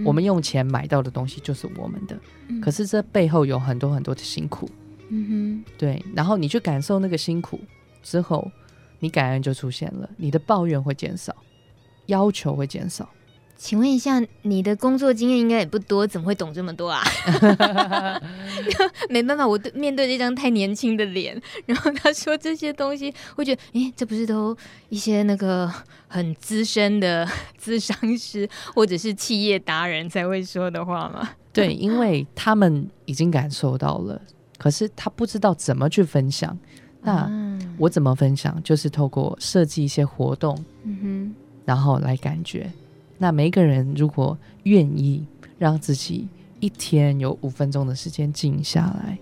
[0.05, 4.67] 我们用钱买到的东西就是我们的，嗯、可是这背后有很多很多的辛苦，
[5.09, 6.03] 嗯哼，对。
[6.15, 7.59] 然后你去感受那个辛苦
[8.01, 8.51] 之后，
[8.99, 11.35] 你感恩就出现了，你的抱怨会减少，
[12.07, 13.09] 要求会减少。
[13.57, 17.03] 请问一下，你的工作经验应该也不多，怎么会懂这么多啊？
[19.07, 24.57] 没办法，我对面对这张太年轻的脸，然后他说这些东西，会觉得，诶，这不是都
[24.89, 25.71] 一些那个
[26.07, 27.23] 很资深的
[27.63, 31.29] 咨商师或者是企业达人才会说的话吗？
[31.53, 34.19] 对，因为他们已经感受到了，
[34.57, 36.57] 可是他不知道怎么去分享。
[37.01, 37.29] 那
[37.77, 38.61] 我怎么分享？
[38.63, 41.35] 就是透过设计一些活动，嗯哼，
[41.65, 42.71] 然后来感觉。
[43.17, 45.25] 那每一个人如果愿意
[45.57, 46.27] 让自己
[46.59, 49.17] 一天有五分钟的时间静下来，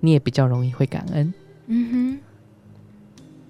[0.00, 1.32] 你也比较容易会感恩。
[1.66, 2.18] 嗯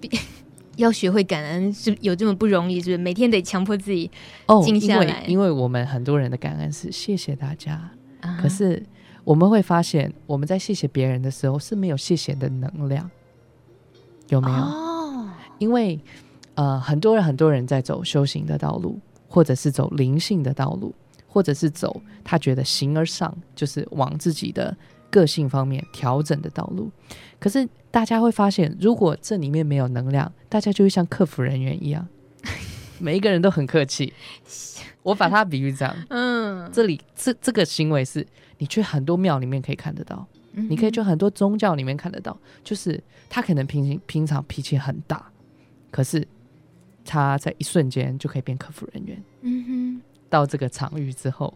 [0.01, 0.09] 哼，
[0.77, 2.97] 要学会感恩是有这么不容易，是不是？
[2.97, 4.09] 每天得强迫自己
[4.63, 5.05] 静下来。
[5.05, 7.89] 哦，因为因为我们很多人的感恩是谢谢大家，
[8.21, 8.81] 啊，可是
[9.23, 13.09] 我们会发现我们在谢谢别人的时候是没有谢谢的能量，
[14.29, 14.57] 有没有？
[14.57, 15.99] 哦，因为
[16.55, 18.99] 呃，很多人很多人在走修行的道路。
[19.31, 20.91] 或者是走灵性的道路，
[21.27, 24.75] 或者是走他觉得形而上，就是往自己的
[25.11, 26.89] 个性方面调整的道路。
[27.39, 32.07] 可是大家会发现，如果这里面没有能量，大家就会像客服人员一样，
[32.97, 34.11] 每一个人都很客气。
[35.03, 38.25] 我把它比喻这样，嗯，这里这这个行为是
[38.57, 45.31] 你去很多庙里面可以看得到，嗯、你可以就很多宗教里面看得到，就是他可能平平常脾气很大，
[45.91, 46.27] 可是。
[47.11, 49.23] 他在一瞬间就可以变客服人员。
[49.41, 51.51] 嗯哼，到这个场域之后，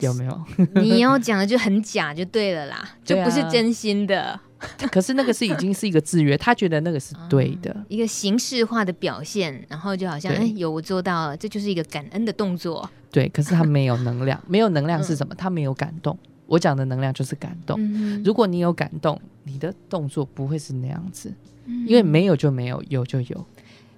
[0.00, 0.44] 有没有？
[0.82, 4.22] 你要讲的就很假，就对了啦， 就不是真心的。
[4.24, 4.42] 啊、
[4.92, 12.90] 可是那个是已经是一个制约，他觉得那个是对的，嗯、一个形式化的表现，然后就好像哎、欸，有我做到了，这就是一个感恩的动作。
[13.10, 15.34] 对，可是他没有能量，没有能量是什么？
[15.34, 16.18] 他没有感动。
[16.48, 17.76] 我讲的能量就是感动。
[17.78, 21.32] 嗯、如果你有感动，你的动作不会是那样子，
[21.66, 23.46] 嗯、因为没有就没有，有就有。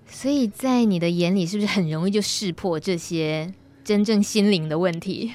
[0.06, 5.32] 所以在你的眼里，是不是很容易就识破这些真正心灵的问题？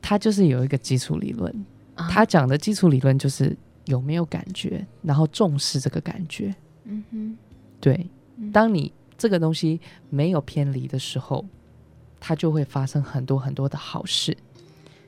[0.00, 1.52] 他就是有一个基础理论，
[1.96, 3.54] 啊、他讲的基础理论就是
[3.86, 6.54] 有没有感觉，然后重视这个感觉。
[6.84, 7.36] 嗯哼，
[7.80, 8.08] 对，
[8.52, 11.44] 当你这个东西没有偏离的时候，
[12.20, 14.36] 它就会发生很多很多的好事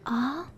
[0.02, 0.50] 啊。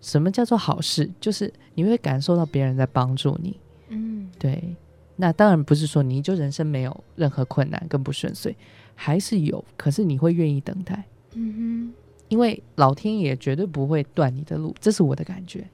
[0.00, 1.10] 什么叫做好事？
[1.20, 3.58] 就是你会感受到别人在帮助你。
[3.88, 4.76] 嗯，对。
[5.16, 8.56] 那当然不是说你就人生没有任何困难跟不顺遂，
[8.94, 11.94] 还是有，可是你会愿意等待，嗯哼，
[12.28, 15.68] 因为老天爷绝对不会断你的路，这是我的感觉，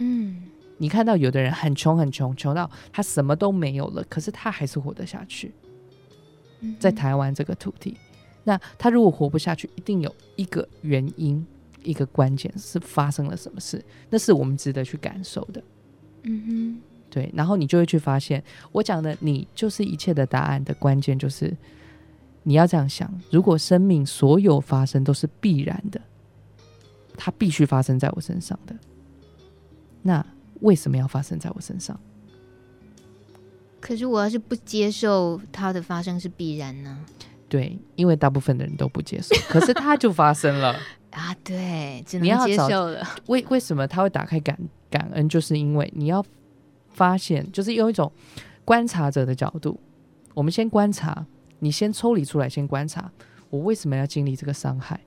[0.00, 0.42] 嗯，
[0.76, 5.50] 你看到有的人很穷很穷，穷到他什么都没有了，可是他还是活得下去，
[6.78, 7.96] 在台湾这个土地，
[8.44, 11.42] 那他如果活不下去，一定有一个原因，
[11.82, 15.62] 一个关键是发生了什么事，那是我们值得去感受的，
[16.22, 16.80] 嗯哼。
[17.12, 18.40] 对，然后你就会去发现，
[18.70, 21.52] 我讲的你就是一切的答案的关键，就是
[22.44, 26.00] 你要这样想：如果生命所有发生都是必然的，
[27.16, 28.76] 它必须发生在我身上的，
[30.02, 30.24] 那
[30.60, 31.98] 为什么要发生在我身上？
[33.80, 37.04] 可是我要是不接受它的发生是必然呢？
[37.48, 40.78] 对，因为大部分的人都不接受，可是它就发生了
[41.10, 41.34] 啊！
[41.44, 43.06] 对，只能接受了。
[43.28, 44.58] 为为什么他会打开感
[44.90, 45.28] 感恩？
[45.28, 46.24] 就是因为你要。
[46.92, 48.10] 发现就是用一种
[48.64, 49.78] 观察者的角度，
[50.34, 51.24] 我们先观察，
[51.60, 53.10] 你先抽离出来，先观察
[53.48, 55.00] 我为什么要经历这个伤害，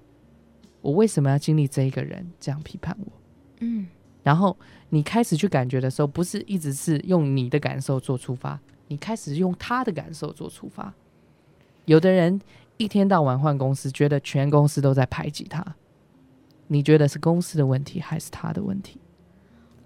[0.81, 3.11] 我为什么要经历这一个人这样批判我，
[3.59, 3.85] 嗯，
[4.23, 4.57] 然后
[4.89, 10.91] 你开始去感觉的时候，不是一直是用你的感受做出发，你开始用他的感受做出发。
[11.83, 12.39] 有的人
[12.77, 15.63] 一天到晚换公司，觉得全公司都在排挤他。
[16.67, 18.99] 你觉得是公司的问题还是他的问题？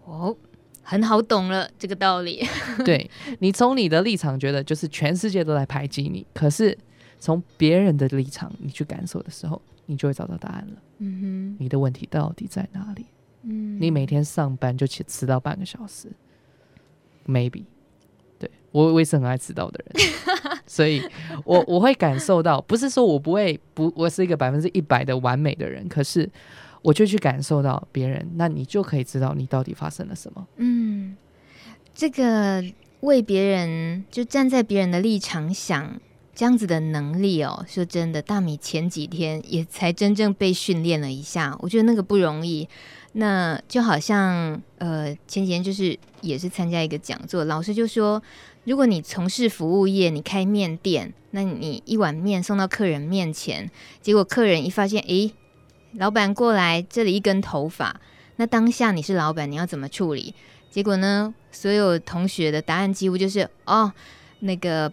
[0.05, 0.35] 哦，
[0.81, 2.45] 很好懂了这个道理。
[2.85, 3.09] 对，
[3.39, 6.77] 你从你的立场觉得就是全世界都在排挤你，可是
[7.19, 10.81] 从别人的立场你去感受的时候，你就会找到答案了。
[10.99, 13.05] 嗯哼，你的问题到底在哪里？
[13.43, 16.09] 嗯，你每天上班就迟迟到半个小时
[17.27, 17.63] ，maybe。
[18.39, 20.07] 对，我我也是很爱迟到的人，
[20.65, 21.01] 所以
[21.43, 26.29] 我我会感受到，不是说我不会不，我是一个百分之一百的完美的人，可是
[26.87, 30.47] 我就去感受到别人，那你就可以知道你到底发生了什么。
[30.55, 31.17] 嗯，
[31.93, 32.63] 这个
[33.01, 35.99] 为别人就站在别人的立场想
[36.33, 42.69] 这样子的能力哦，说真的，大米前几天也才真正被训练了一下，我觉得那个不容易。
[43.11, 48.23] 那就好像呃，前几天就是也是参加一个讲座，老师就说，
[48.63, 53.69] 如果你从事服务业，你开面店，那你一碗面送到客人面前，
[54.01, 55.33] 结果客人一发现，诶，
[55.93, 57.99] 老板过来，这里一根头发，
[58.35, 60.33] 那当下你是老板，你要怎么处理？
[60.69, 63.91] 结果呢，所有同学的答案几乎就是，哦，
[64.39, 64.91] 那个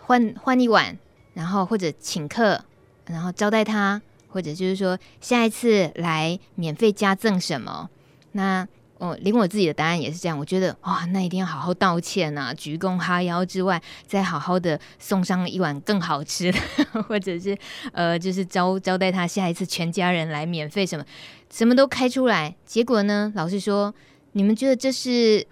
[0.00, 0.98] 换换一碗，
[1.34, 2.64] 然后或者请客，
[3.06, 4.00] 然后招待他。
[4.28, 7.88] 或者就是说，下一次来免费加赠什么？
[8.32, 10.38] 那哦连我自己的答案也是这样。
[10.38, 16.58] 我觉得哇，那一定要好好道歉呐，鞠躬哈腰之外，再好好的送上一碗更好吃的，
[17.08, 17.56] 或者是
[17.92, 21.04] 呃，就是招招待他下一次全家人来免费什么，
[21.50, 22.54] 什么都开出来。
[22.64, 23.94] 结果呢，老师说，
[24.32, 25.46] 你们觉得这是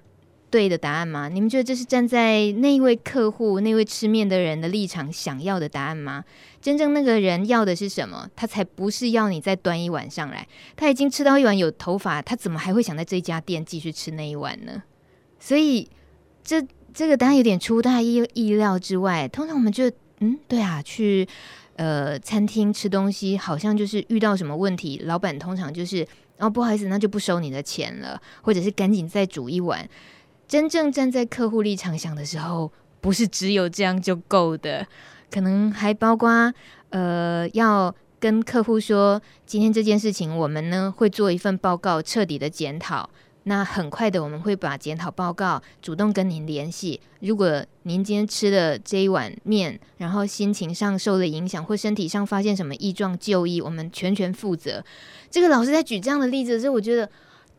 [0.55, 1.29] 对的答案吗？
[1.29, 6.25] 你们觉得这是站在那一位客户、那位吃面的人的立场想要的答案吗？
[6.63, 8.31] 真正那个人要的是什么？
[8.37, 10.47] 他才不是要你再端一碗上来。
[10.77, 14.81] 他已经吃到一碗有头发，他怎么还会想在这家店继续吃那一碗呢？
[15.41, 15.91] 所以
[16.45, 19.27] 这这个答案有点出大意意料之外。
[19.27, 19.91] 通常我们就
[20.21, 21.27] 嗯，对啊，去
[21.75, 26.07] 呃餐厅吃东西，好像就是遇到什么问题，老板通常就是
[26.39, 29.89] 哦，不好意思，那就不收你的钱了，或者是赶紧再煮一碗。
[30.47, 34.87] 真正站在客户立场想的时候，不是只有这样就够的。
[35.31, 36.53] 可能还包括，
[36.91, 43.11] 呃，要跟客户说，今天这件事情我们呢会做一份报告，彻底的检讨。
[43.47, 46.99] 那很快的，我们会把检讨报告主动跟您联系。
[47.21, 54.83] 如果您今天吃了这一碗面，然后心情上受了影响，或身体上发现什么异状，就医，我们全权负责。
[55.31, 57.11] 这个老师在举这样的例子的时候，我觉得，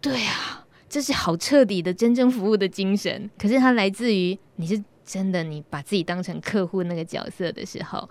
[0.01, 3.29] 对啊，这是好彻底的真正服务的精神。
[3.37, 4.83] 可是它来自于你是。
[5.07, 8.09] 真的，你把自己当成客户那个角色的时候，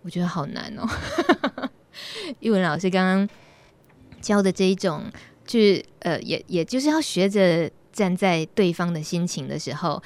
[0.00, 0.88] 我觉得好难哦。
[2.40, 3.28] 玉文老师刚刚
[4.22, 5.04] 教的这一种，
[5.46, 10.02] 就是呃，也也就是要学着站在对方的心情的时候，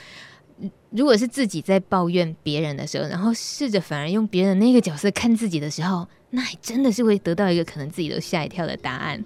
[0.90, 9.24] 如果是自己在抱怨别人的时候，然后试着反而用别人那个角色看自己的时候，那还真的是会得到一个可能自己都吓一跳的答案。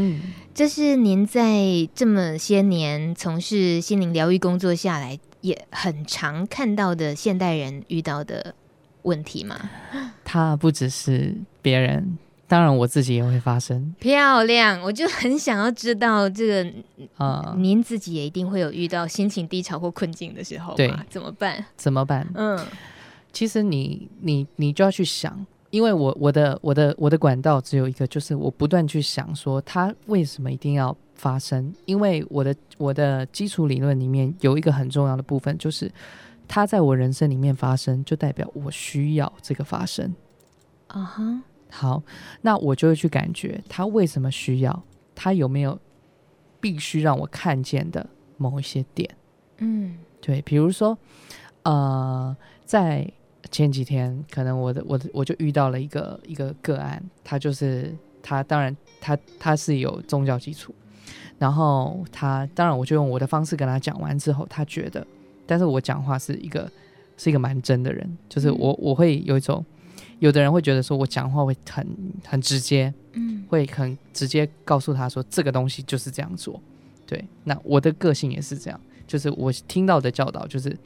[0.00, 0.20] 嗯，
[0.54, 8.54] 这是您在这么些年从事心灵疗愈工作下来，也很常看到的现代人遇到的
[9.02, 9.68] 问题吗？
[10.24, 13.92] 他不只是别人，当然我自己也会发生。
[13.98, 16.64] 漂亮，我就很想要知道这个
[17.16, 21.64] 啊，呃、您自己也一定会有遇到心情低潮或困境的时候，对，怎么办？
[21.76, 22.24] 怎么办？
[22.34, 22.56] 嗯，
[23.32, 30.96] 其实你你你就要去想，因为我我的我的我的管道只有一个，就是我不断去想说，它为什么一定要。
[31.18, 35.90] 发生，因为我的我的基础理论里面有一个很重要的部分，就是
[36.46, 40.14] 它在我人生里面发生，就代表我需要这个发生。
[40.86, 41.40] 啊哈、uh，huh.
[41.70, 42.02] 好，
[42.42, 44.84] 那我就会去感觉它为什么需要，
[45.16, 45.76] 它有没有
[46.60, 49.10] 必须让我看见的某一些点。
[49.56, 50.96] 嗯，对，比如说，
[51.64, 53.12] 呃，在
[53.50, 60.74] 前几天，可能我的我的我就遇到了一个一个个案，他就是他，当然他他是有宗教基础。
[61.38, 65.06] 然后他当然，我就用我的方式跟他讲完之后，他觉得，
[65.46, 66.68] 但是我讲话是一个
[67.16, 69.64] 是一个蛮真的人，就是我我会有一种，
[70.18, 71.86] 有的人会觉得说我讲话会很
[72.26, 76.60] 很直接，嗯，会很直接告诉他说这个东西就是这样做，
[77.06, 80.76] 对，那我的个性也是这样，就是我听到的教导就是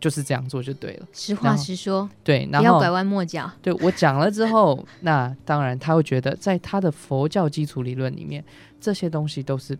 [0.00, 8.44] 就是这样做就对了，实话实说，对，然后不要拐弯抹角，对我讲了之后，那当然他会觉得在他的佛教基础理论里面，
[8.80, 9.78] 这些东西都是。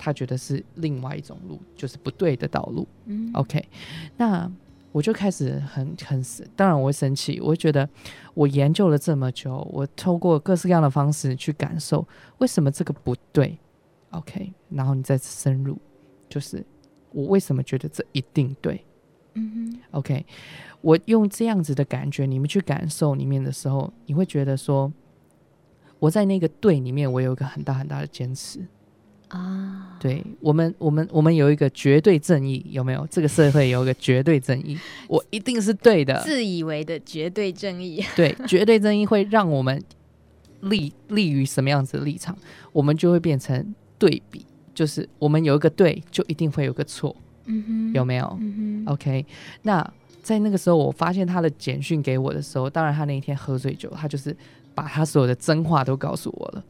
[0.00, 2.86] 他觉得是另外一种路，就是不对的道路。
[3.06, 3.68] 嗯，OK，
[4.16, 4.48] 那
[4.92, 7.88] 我就开始很很死，当然我会生气，我会觉得
[8.32, 12.06] 我研究了这么久，我透过各式各样的方式去感受
[12.38, 13.58] 为什么这个不对。
[14.10, 15.76] OK，然后你再深入，
[16.28, 16.64] 就是
[17.10, 18.80] 我为什么觉得这一定对？
[19.38, 20.26] 嗯哼，OK，
[20.80, 24.92] 我用这样子的感觉，你们去感受里面的时候，你会觉得说，
[26.00, 28.60] 我在那个对里面，我有一个很大很大的坚持
[29.28, 29.96] 啊。
[30.00, 33.06] 对我们，我们，我们有一个绝对正义，有没有？
[33.10, 34.78] 这个社会有一个绝对正义，
[35.08, 38.04] 我一定是对的，自以为的绝对正义。
[38.16, 39.82] 对，绝对正义会让我们
[40.62, 42.36] 立立于什么样子的立场，
[42.72, 47.14] 我们就会变成对比，就是我们有一个对，就一定会有个错。
[47.48, 48.38] 嗯哼，有没有？
[48.40, 49.26] 嗯哼，OK。
[49.62, 49.92] 那
[50.22, 54.36] 在那个时候，我发现他的简讯给我的时候，当然他那一天喝醉酒，他就是
[54.74, 56.64] 把他所有的真话都告诉我了，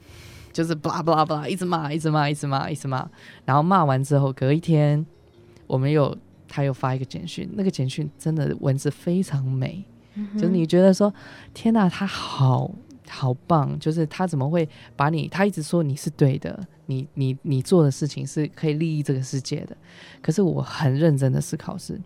[0.52, 3.08] 就是巴拉巴拉巴拉，一直骂，一直骂，一直骂，一直骂。
[3.44, 5.04] 然后骂完之后，隔一天，
[5.66, 6.16] 我们又
[6.48, 11.12] 他又发一个简讯，那个简讯真的文字非常美，嗯、就是你觉得说，
[11.52, 12.70] 天哪，他好。
[13.10, 13.74] 好棒！
[13.78, 15.26] 就是他怎么会把你？
[15.28, 19.76] 他一直说你是对的，你你你做的事情是可以利益这个世界的。
[20.20, 22.00] 可是我很认真的思考是，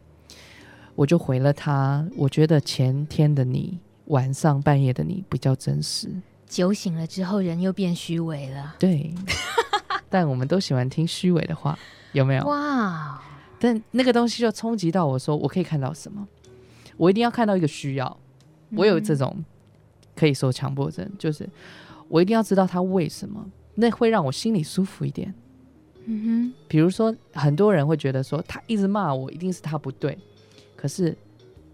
[0.94, 2.06] 我就回了他。
[2.16, 6.08] 我觉得前天的你，晚上半夜的你比较真实。
[6.46, 8.74] 酒醒了之后，人又变虚伪了。
[8.78, 9.14] 对，
[10.10, 11.78] 但我们都喜欢听虚伪的话，
[12.12, 12.44] 有没有？
[12.44, 13.22] 哇！
[13.58, 16.26] 但那个东西就冲击到我说，我可以看到什么？
[16.96, 18.16] 我一定要看到一个需要。
[18.76, 19.32] 我有这种。
[19.36, 19.44] 嗯
[20.14, 21.48] 可以说强迫症，就是
[22.06, 23.42] 我一定要知道他为什么，
[23.74, 25.34] 那会让我心里舒服一点。
[26.04, 30.18] 嗯哼，比如说很多人会觉得说他一直骂我，一定是他不对。
[30.74, 31.16] 可是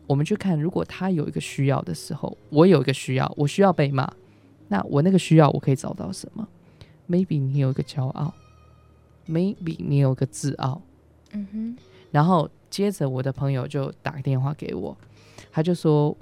[0.07, 4.13] 我们去看，如果他有一个需要的时候，我有一个需要，我需要被骂，
[4.69, 6.47] 那我那个需要我可以找到什么
[7.09, 8.35] ？Maybe 你有一个骄傲
[9.27, 10.83] ，Maybe 你有个自傲。
[11.33, 11.77] 嗯哼，
[12.11, 14.97] 然后接着我的朋友就打个电话给我，
[15.51, 16.17] 他就说。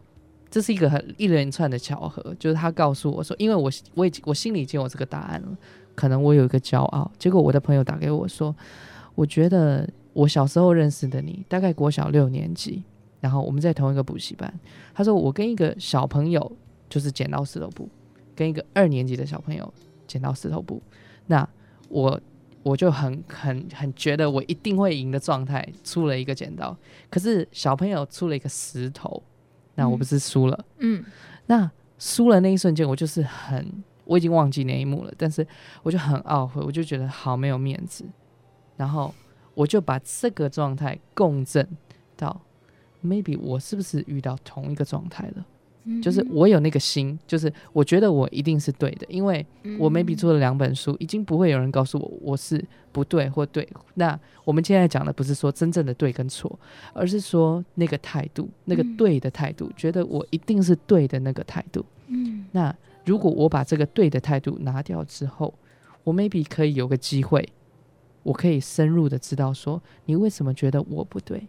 [0.49, 5.49] 这是一个很一连串的巧合，就是他告诉我说，因为我我已经我心里已经有这个答案了，
[5.95, 7.11] 可能我有一个骄傲。
[7.19, 8.55] 结果我的朋友打给我说，
[9.15, 12.83] 我觉得我小时候认识的你，大概国小六年级，
[13.21, 14.53] 然后我们在同一个补习班。
[14.95, 16.51] 他说我跟一个小朋友
[16.89, 17.89] 就是剪刀石头布，
[18.35, 19.75] 跟一个二年级的小朋友
[20.07, 20.81] 剪刀石头布，
[21.27, 21.47] 那
[21.89, 22.21] 我
[22.63, 26.75] 我就很很很觉得我一定会赢的状态，出了一个剪刀，
[27.11, 29.23] 可是小朋友出了一个石头。
[29.77, 31.05] 那我不是输了，嗯，
[31.47, 35.47] 那输了那一瞬间，我就是很，我已经忘记那一幕了，但是
[35.83, 38.05] 我就很懊悔，我就觉得好没有面子，
[38.77, 39.15] 然后
[39.55, 41.67] 我就把这个状态共振
[42.17, 42.41] 到
[43.05, 45.47] ，maybe 我是不是遇到同一个状态了？
[46.03, 49.45] 就是我有那个心，就是我觉得我一定是对的，因为
[49.79, 53.69] 我 maybe 做了两本书，已经不会有人告诉我我是不对或对。
[53.95, 56.59] 那我们现在讲的不是说真正的对跟错，
[56.93, 61.85] 而是说那个态度，那个对的态度，觉得我一定是对的那个态度。
[62.09, 62.75] 嗯，那
[63.05, 65.55] 如果我把这个对的态度拿掉之后，
[66.03, 67.49] 我 maybe 可以有个机会，
[68.25, 71.47] 我可以深入的知道说你为什么觉得我不对。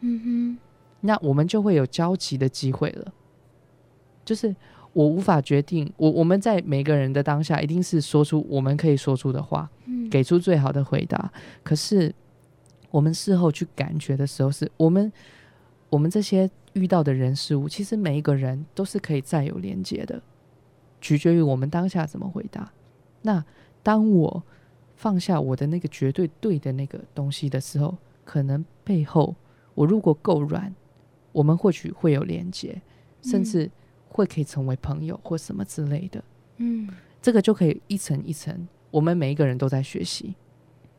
[0.00, 0.58] 嗯哼，
[1.02, 3.12] 那我们就会有交集的机会了。
[4.24, 4.54] 就是
[4.92, 9.68] 我无法决定，我我们在每个人的当下，一定是说出我们可以说出的话，
[10.10, 11.32] 给出最好的回答。
[11.62, 12.12] 可是
[12.90, 15.12] 我们事后去感觉的时候，是我们
[15.88, 20.20] 我们这些遇到的人事物，其实每一个人都是可以再有连接的，
[21.00, 22.72] 取决于我们当下怎么回答。
[23.22, 23.44] 那
[23.82, 24.42] 当我
[24.96, 29.34] 放下我的那个绝对对的那个东西的时候，可能背后
[29.74, 30.74] 我如果够软，
[31.30, 32.82] 我们或许会有连接，
[33.22, 33.70] 甚至。
[34.10, 36.22] 会可以成为朋友或什么之类的，
[36.58, 36.88] 嗯，
[37.22, 40.34] 这个就可以一层一层，我们每一个人都在学习。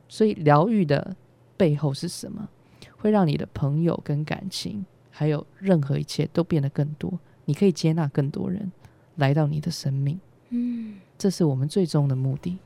[0.08, 1.16] 所以疗愈的
[1.56, 2.50] 背后是什么？
[2.98, 7.20] 会让你的朋友跟感情，还有任何一切都变得更多。
[7.46, 8.72] 你可以接纳更多人
[9.18, 12.58] 来到你的生命，嗯，这是我们最终的目的。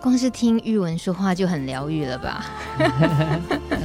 [0.00, 2.44] 光是听玉文说话就很疗愈了吧？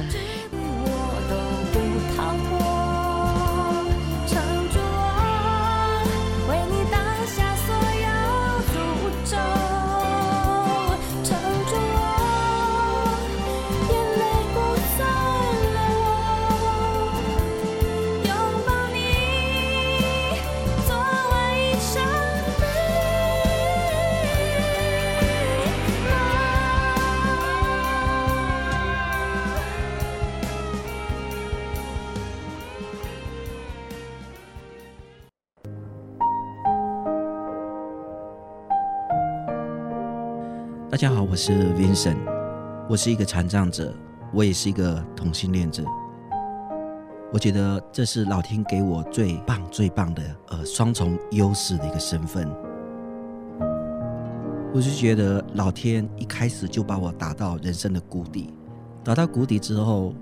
[40.96, 42.16] 大家好，我是 Vincent，
[42.88, 43.92] 我是一个残障者，
[44.32, 45.84] 我也是一个同性恋者。
[47.30, 52.50] 我觉得这是老天给我最棒、最棒的呃双重优势的一个身份。
[54.72, 58.54] 我就觉得老天一开始就把我打到人生的谷底，
[59.04, 60.14] 打到谷底之后，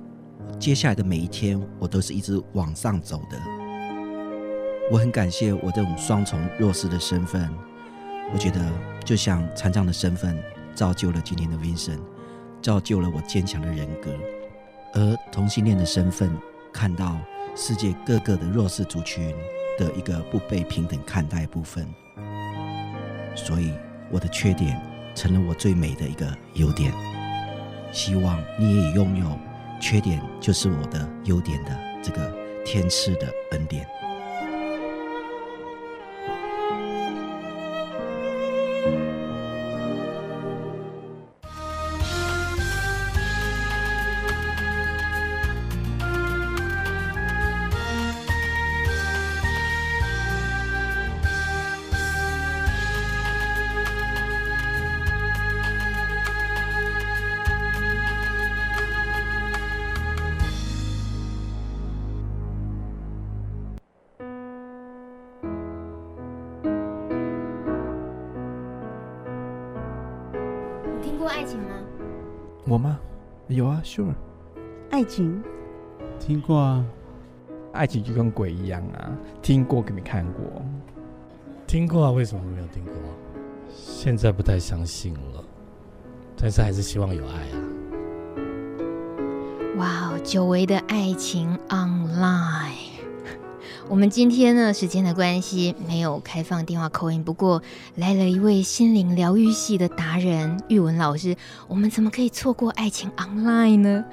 [0.58, 3.38] 接下来的每一天，我都是一直往上走的。
[4.90, 7.48] 我很感谢我这种双重弱势的身份，
[8.32, 8.60] 我觉得
[9.04, 10.36] 就像残障的身份
[10.74, 12.00] 造就了今天的 Vincent，
[12.60, 14.12] 造就了我坚强的人格，
[14.94, 16.36] 而同性恋的身份
[16.72, 17.16] 看到
[17.54, 19.34] 世界各个的弱势族群
[19.78, 21.86] 的一个不被平等看待部分，
[23.34, 23.72] 所以
[24.10, 24.80] 我的缺点
[25.14, 26.92] 成了我最美的一个优点。
[27.92, 29.38] 希望你也拥有
[29.80, 33.86] 缺点就是我的优点的这个天赐的恩典。
[73.48, 74.14] 有啊，Sure。
[74.90, 75.42] 爱情，
[76.18, 76.84] 听过啊。
[77.72, 79.12] 爱情就跟鬼一样啊，
[79.42, 80.62] 听过可没看过。
[81.66, 82.94] 听过啊，为什么没有听过？
[83.68, 85.44] 现在不太相信了，
[86.36, 87.58] 但是还是希望有爱啊。
[89.76, 92.93] 哇哦，久违的爱情 online。
[93.86, 97.62] 我们今天呢，时间的关系没有开放电话口音不过
[97.96, 101.36] 来了一位心灵疗愈系的达人玉文老师，
[101.68, 104.04] 我们怎么可以错过爱情 online 呢？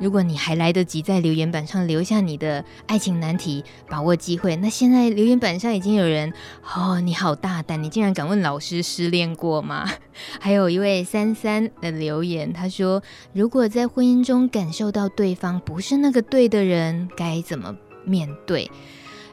[0.00, 4.56] 如果你还来得及在留言板上留下你的爱情难题，把握机会。
[4.56, 6.32] 那现在留言板上已经有人
[6.74, 9.88] 哦，你好大胆，你竟然敢问老师失恋过吗？
[10.40, 13.00] 还有一位三三的留言，他说：
[13.32, 18.68] 如果在婚姻中感受到对方不是那个对的人，该怎么面对？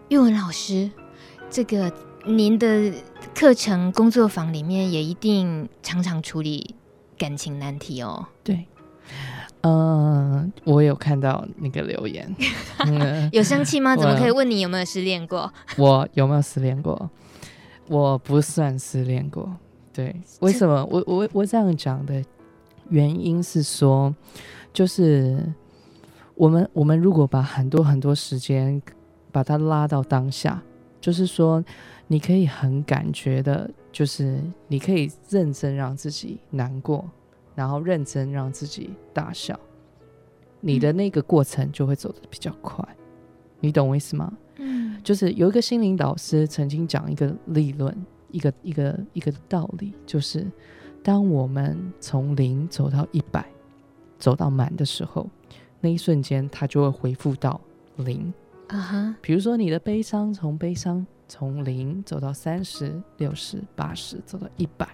[0.10, 0.89] 玉文老师，
[1.49, 1.91] 这个
[2.26, 2.93] 您的
[3.36, 6.76] 课程工作坊里面也一定常常处理
[7.18, 8.26] 感情难题哦。
[8.41, 8.66] 对，
[9.62, 9.74] 嗯、
[10.39, 12.34] 呃，我有看到那个留言，
[12.86, 13.97] 嗯、 有生气吗？
[13.97, 15.51] 怎么可以问你有没有失恋过？
[15.78, 17.10] 我有没有失恋过？
[17.89, 19.58] 我不算失恋过。
[19.91, 20.88] 对，为什么？
[20.89, 22.24] 我我我这样讲的
[22.88, 24.16] 原因是说，
[24.72, 25.45] 就是
[26.36, 28.82] 我们我们如果把很多很多时间。
[29.32, 30.61] 把它拉到当下，
[30.99, 31.63] 就是说，
[32.07, 37.09] 你可以很感觉的，就是你可以认真让自己难过，
[37.55, 39.59] 然后认真让自己大笑，
[40.61, 42.84] 你的那个过程就会走得比较快。
[42.89, 43.03] 嗯、
[43.59, 44.32] 你懂我意思吗？
[44.57, 47.95] 嗯，就是有一个心灵导师曾经讲一个理论，
[48.32, 50.45] 一个一个一个道理，就是
[51.03, 53.45] 当我们从零走到一百，
[54.17, 55.30] 走到满的时候，
[55.80, 57.61] 那一瞬间，它就会恢复到
[57.97, 58.34] 零。
[58.68, 59.15] 啊哈！
[59.22, 64.88] 比如说你的悲伤从悲伤从零走到三十、六十、八十，走到一百，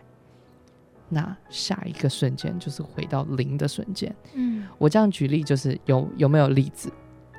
[1.09, 4.15] 那下一个瞬间就是回到零的瞬间。
[4.34, 6.91] 嗯，我这样举例就是有有没有例子？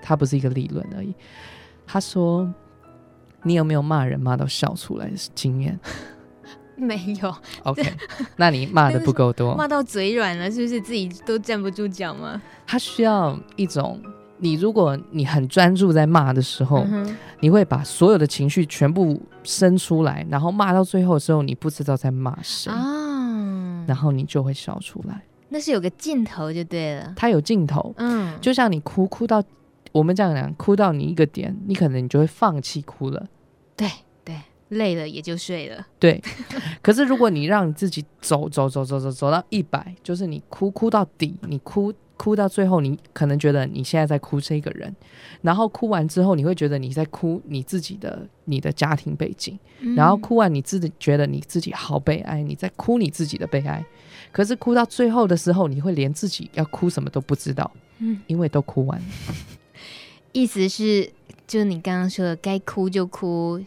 [0.02, 1.14] 它不是一个理论而已。
[1.86, 2.52] 他说
[3.42, 5.78] ：“你有没有骂人骂到笑出来的经验？”
[6.76, 7.34] 没有。
[7.62, 7.82] OK，
[8.36, 12.42] 那你骂的不够多， 骂到嘴软了，是不是自己都站不住脚吗？
[12.66, 14.02] 他需要一种。
[14.44, 25.22] 你如果你很专注在骂的时候，嗯，你会把所有的情绪全部生出来，然后骂到最后的时候，你不知道在骂谁，哦，然后你就会笑出来。
[25.48, 27.94] 那是有个尽头就对了，它有尽头。
[27.96, 29.42] 嗯，就像你哭哭到
[29.92, 33.26] 我们这样讲，哭到你一个点，你可能你就会放弃哭了。
[33.74, 33.88] 对
[34.22, 34.38] 对，
[34.68, 35.86] 累了也就睡了。
[35.98, 36.22] 对，
[36.82, 41.90] 可是如果你让你自己走走走走走走到一百，就是你哭哭到底，你哭。
[42.16, 44.94] 哭到最后，你可能觉得你现在在哭这个人，
[45.42, 53.84] 然后哭完之后，你会觉得你在哭你自己的你的家庭背景，嗯，然后哭完你自己觉得你自己好悲哀，你在哭你自己的悲哀。
[54.30, 59.06] 可是哭到最后的时候，你会连自己要哭什么都不知道，嗯，因为都哭完了。
[60.32, 61.10] 意思是，
[61.46, 63.60] 就是你刚刚说的，该哭就哭，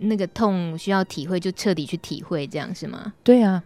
[0.00, 3.12] 那个痛需要体会就彻底去体会，这样是吗？
[3.22, 3.62] 对啊，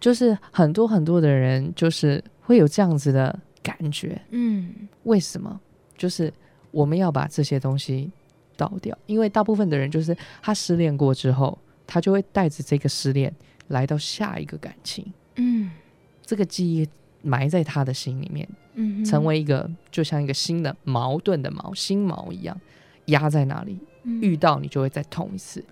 [0.00, 3.38] 就是很多很多的人就是会有这样子的。
[3.62, 5.60] 感觉，嗯，为什么？
[5.96, 6.32] 就是
[6.70, 8.10] 我们要把这些东西
[8.56, 13.34] 倒掉，因为大部分的人就是他失恋过之后，他就会带着这个失恋
[13.68, 15.70] 来到下一个感情，嗯，
[16.24, 16.88] 这个记忆
[17.22, 22.60] 埋在他的心里面，嗯，成为一个就像一个新的矛盾的矛，新矛一样
[23.06, 25.64] 压在那里，嗯，遇到你就会再痛一次。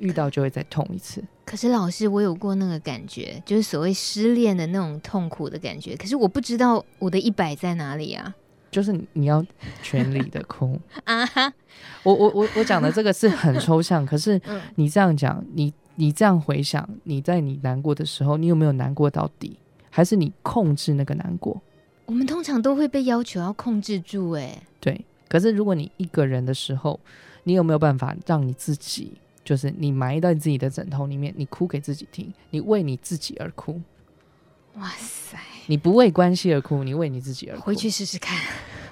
[0.00, 1.22] 遇到就会再痛一次。
[1.44, 5.96] 可是老师，我有过那个感觉，就是所谓失恋的那种痛苦的感觉。
[5.96, 8.34] 可是我不知道我的一百在哪里啊。
[8.70, 9.44] 就是你要
[9.82, 11.52] 全力的哭 啊哈！
[12.04, 14.40] 我我我我讲的这个是很抽象， 可是
[14.76, 19.58] 你这样讲，你你这样回想，你在你难过的时候，你有没有难过到底？
[19.90, 21.60] 还是你控制那个难过？
[22.06, 25.04] 我们通常都会被要求要控制住，哎，对。
[25.28, 27.00] 可是如果你一个人的时候，
[27.42, 33.80] 你有没有办法让你自己，就是你埋在自己的枕头里面，你哭给自己听，你为你自己而哭？
[34.76, 35.36] 哇塞！
[35.66, 37.62] 你不为关系而哭，你为你自己而哭。
[37.62, 38.38] 回去试试看。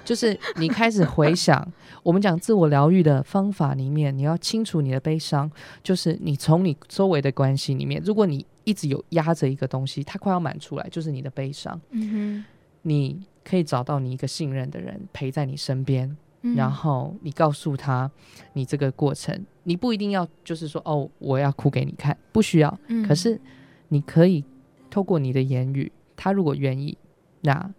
[0.03, 1.65] 就是你开始回想，
[2.03, 5.49] 我们讲自我疗愈的方法里面，你要清除你的悲伤。
[5.83, 11.79] 就是你从你周围的关系里面，如果你一直有压着一个东西，它快要满出来，就是你的悲伤。
[11.91, 12.45] 嗯哼。
[12.81, 18.09] 你可以找到你一个信任的人陪在你身边，嗯、然后你告诉他
[18.53, 22.79] 你这个过程，你不一定要就是说哦，我要哭给你看，不需要。
[22.87, 23.39] 嗯、可是
[23.87, 24.43] 你可以。
[24.91, 26.97] 透过你的言语，他如果愿意，
[27.41, 27.71] 那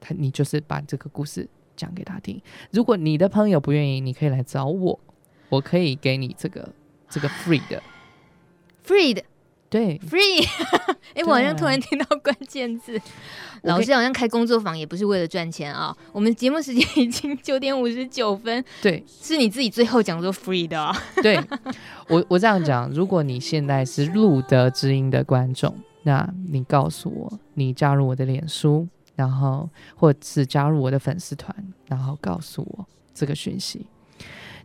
[0.00, 2.42] 他你就是把这个故事讲给他听。
[2.72, 4.98] 如果你的朋友不愿意，你可以来找我，
[5.50, 6.68] 我可以给你这个
[7.08, 7.80] 这个 free 的
[8.84, 9.22] free 的，
[9.68, 10.46] 对 free。
[11.14, 13.00] 哎、欸，我好像突然听到关键字，
[13.62, 15.96] 老师好像开工作坊也不是为了赚钱啊。
[16.12, 20.94] 我们节目时间已经九点五十九分，对， 是你自己最后讲说 free 的、哦。
[21.22, 21.38] 对，
[22.08, 25.74] 我我这样讲，如果你现在是路德之音的观众。
[26.04, 31.54] 那你告诉我，你加入我的脸书，然后或者是加入我的粉丝团，
[31.86, 33.84] 然后告诉我这个讯息，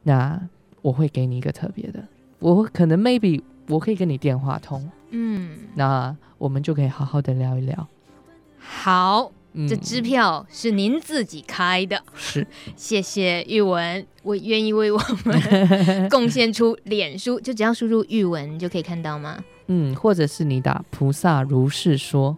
[0.03, 0.39] 那
[0.81, 2.01] 我会给你一个特别的，
[2.39, 7.88] 我可能 maybe 我可以跟你电话通，嗯，那我们就可以好好的聊一聊。
[8.57, 12.45] 好，嗯、这支票是您自己开的，是，
[12.76, 19.43] 谢谢玉文，我愿意为我们 贡献出脸书，就只要输入玉文就可以看到吗？
[19.68, 22.38] 嗯，或者是你打菩萨如是说，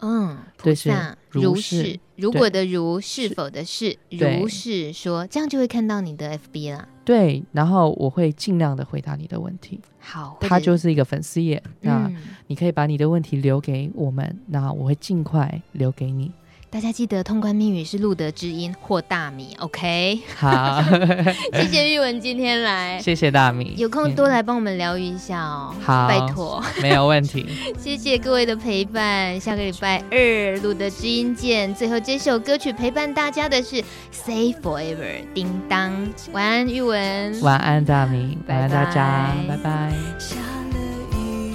[0.00, 6.88] 嗯，菩萨如是，如果的如，是否的是，如是说，这样就会看到你的 FB 啦。
[7.04, 9.80] 对，然后我会尽量的回答你的问题。
[9.98, 12.16] 好，它就是一个粉丝页，那嗯，
[12.46, 16.30] 你可以把你的问题留给我们，那我会尽快留给你。
[16.74, 20.18] 大家记得通关密语是路德之音或大米，OK？
[20.36, 20.82] 好，
[21.54, 27.46] 谢谢玉文今天来，谢谢大米，有空多来帮我们疗愈一下哦，好，拜托，没有问题。
[27.78, 31.72] 谢谢各位的陪伴，下个礼拜二路德之音见。
[31.72, 33.76] 最后这首歌曲陪伴大家的是
[34.10, 34.96] 《Say Forever》，
[35.32, 35.92] 叮当，
[36.32, 39.92] 晚安玉文，晚安大米，晚安大家，拜拜。
[40.18, 40.80] 下了
[41.12, 41.52] 一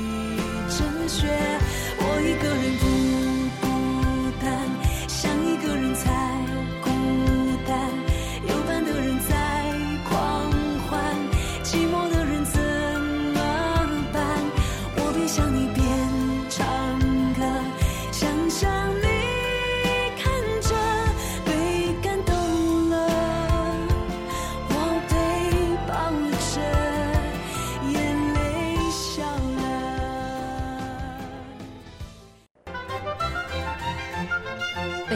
[0.70, 1.28] 阵雪，
[1.98, 2.59] 我一个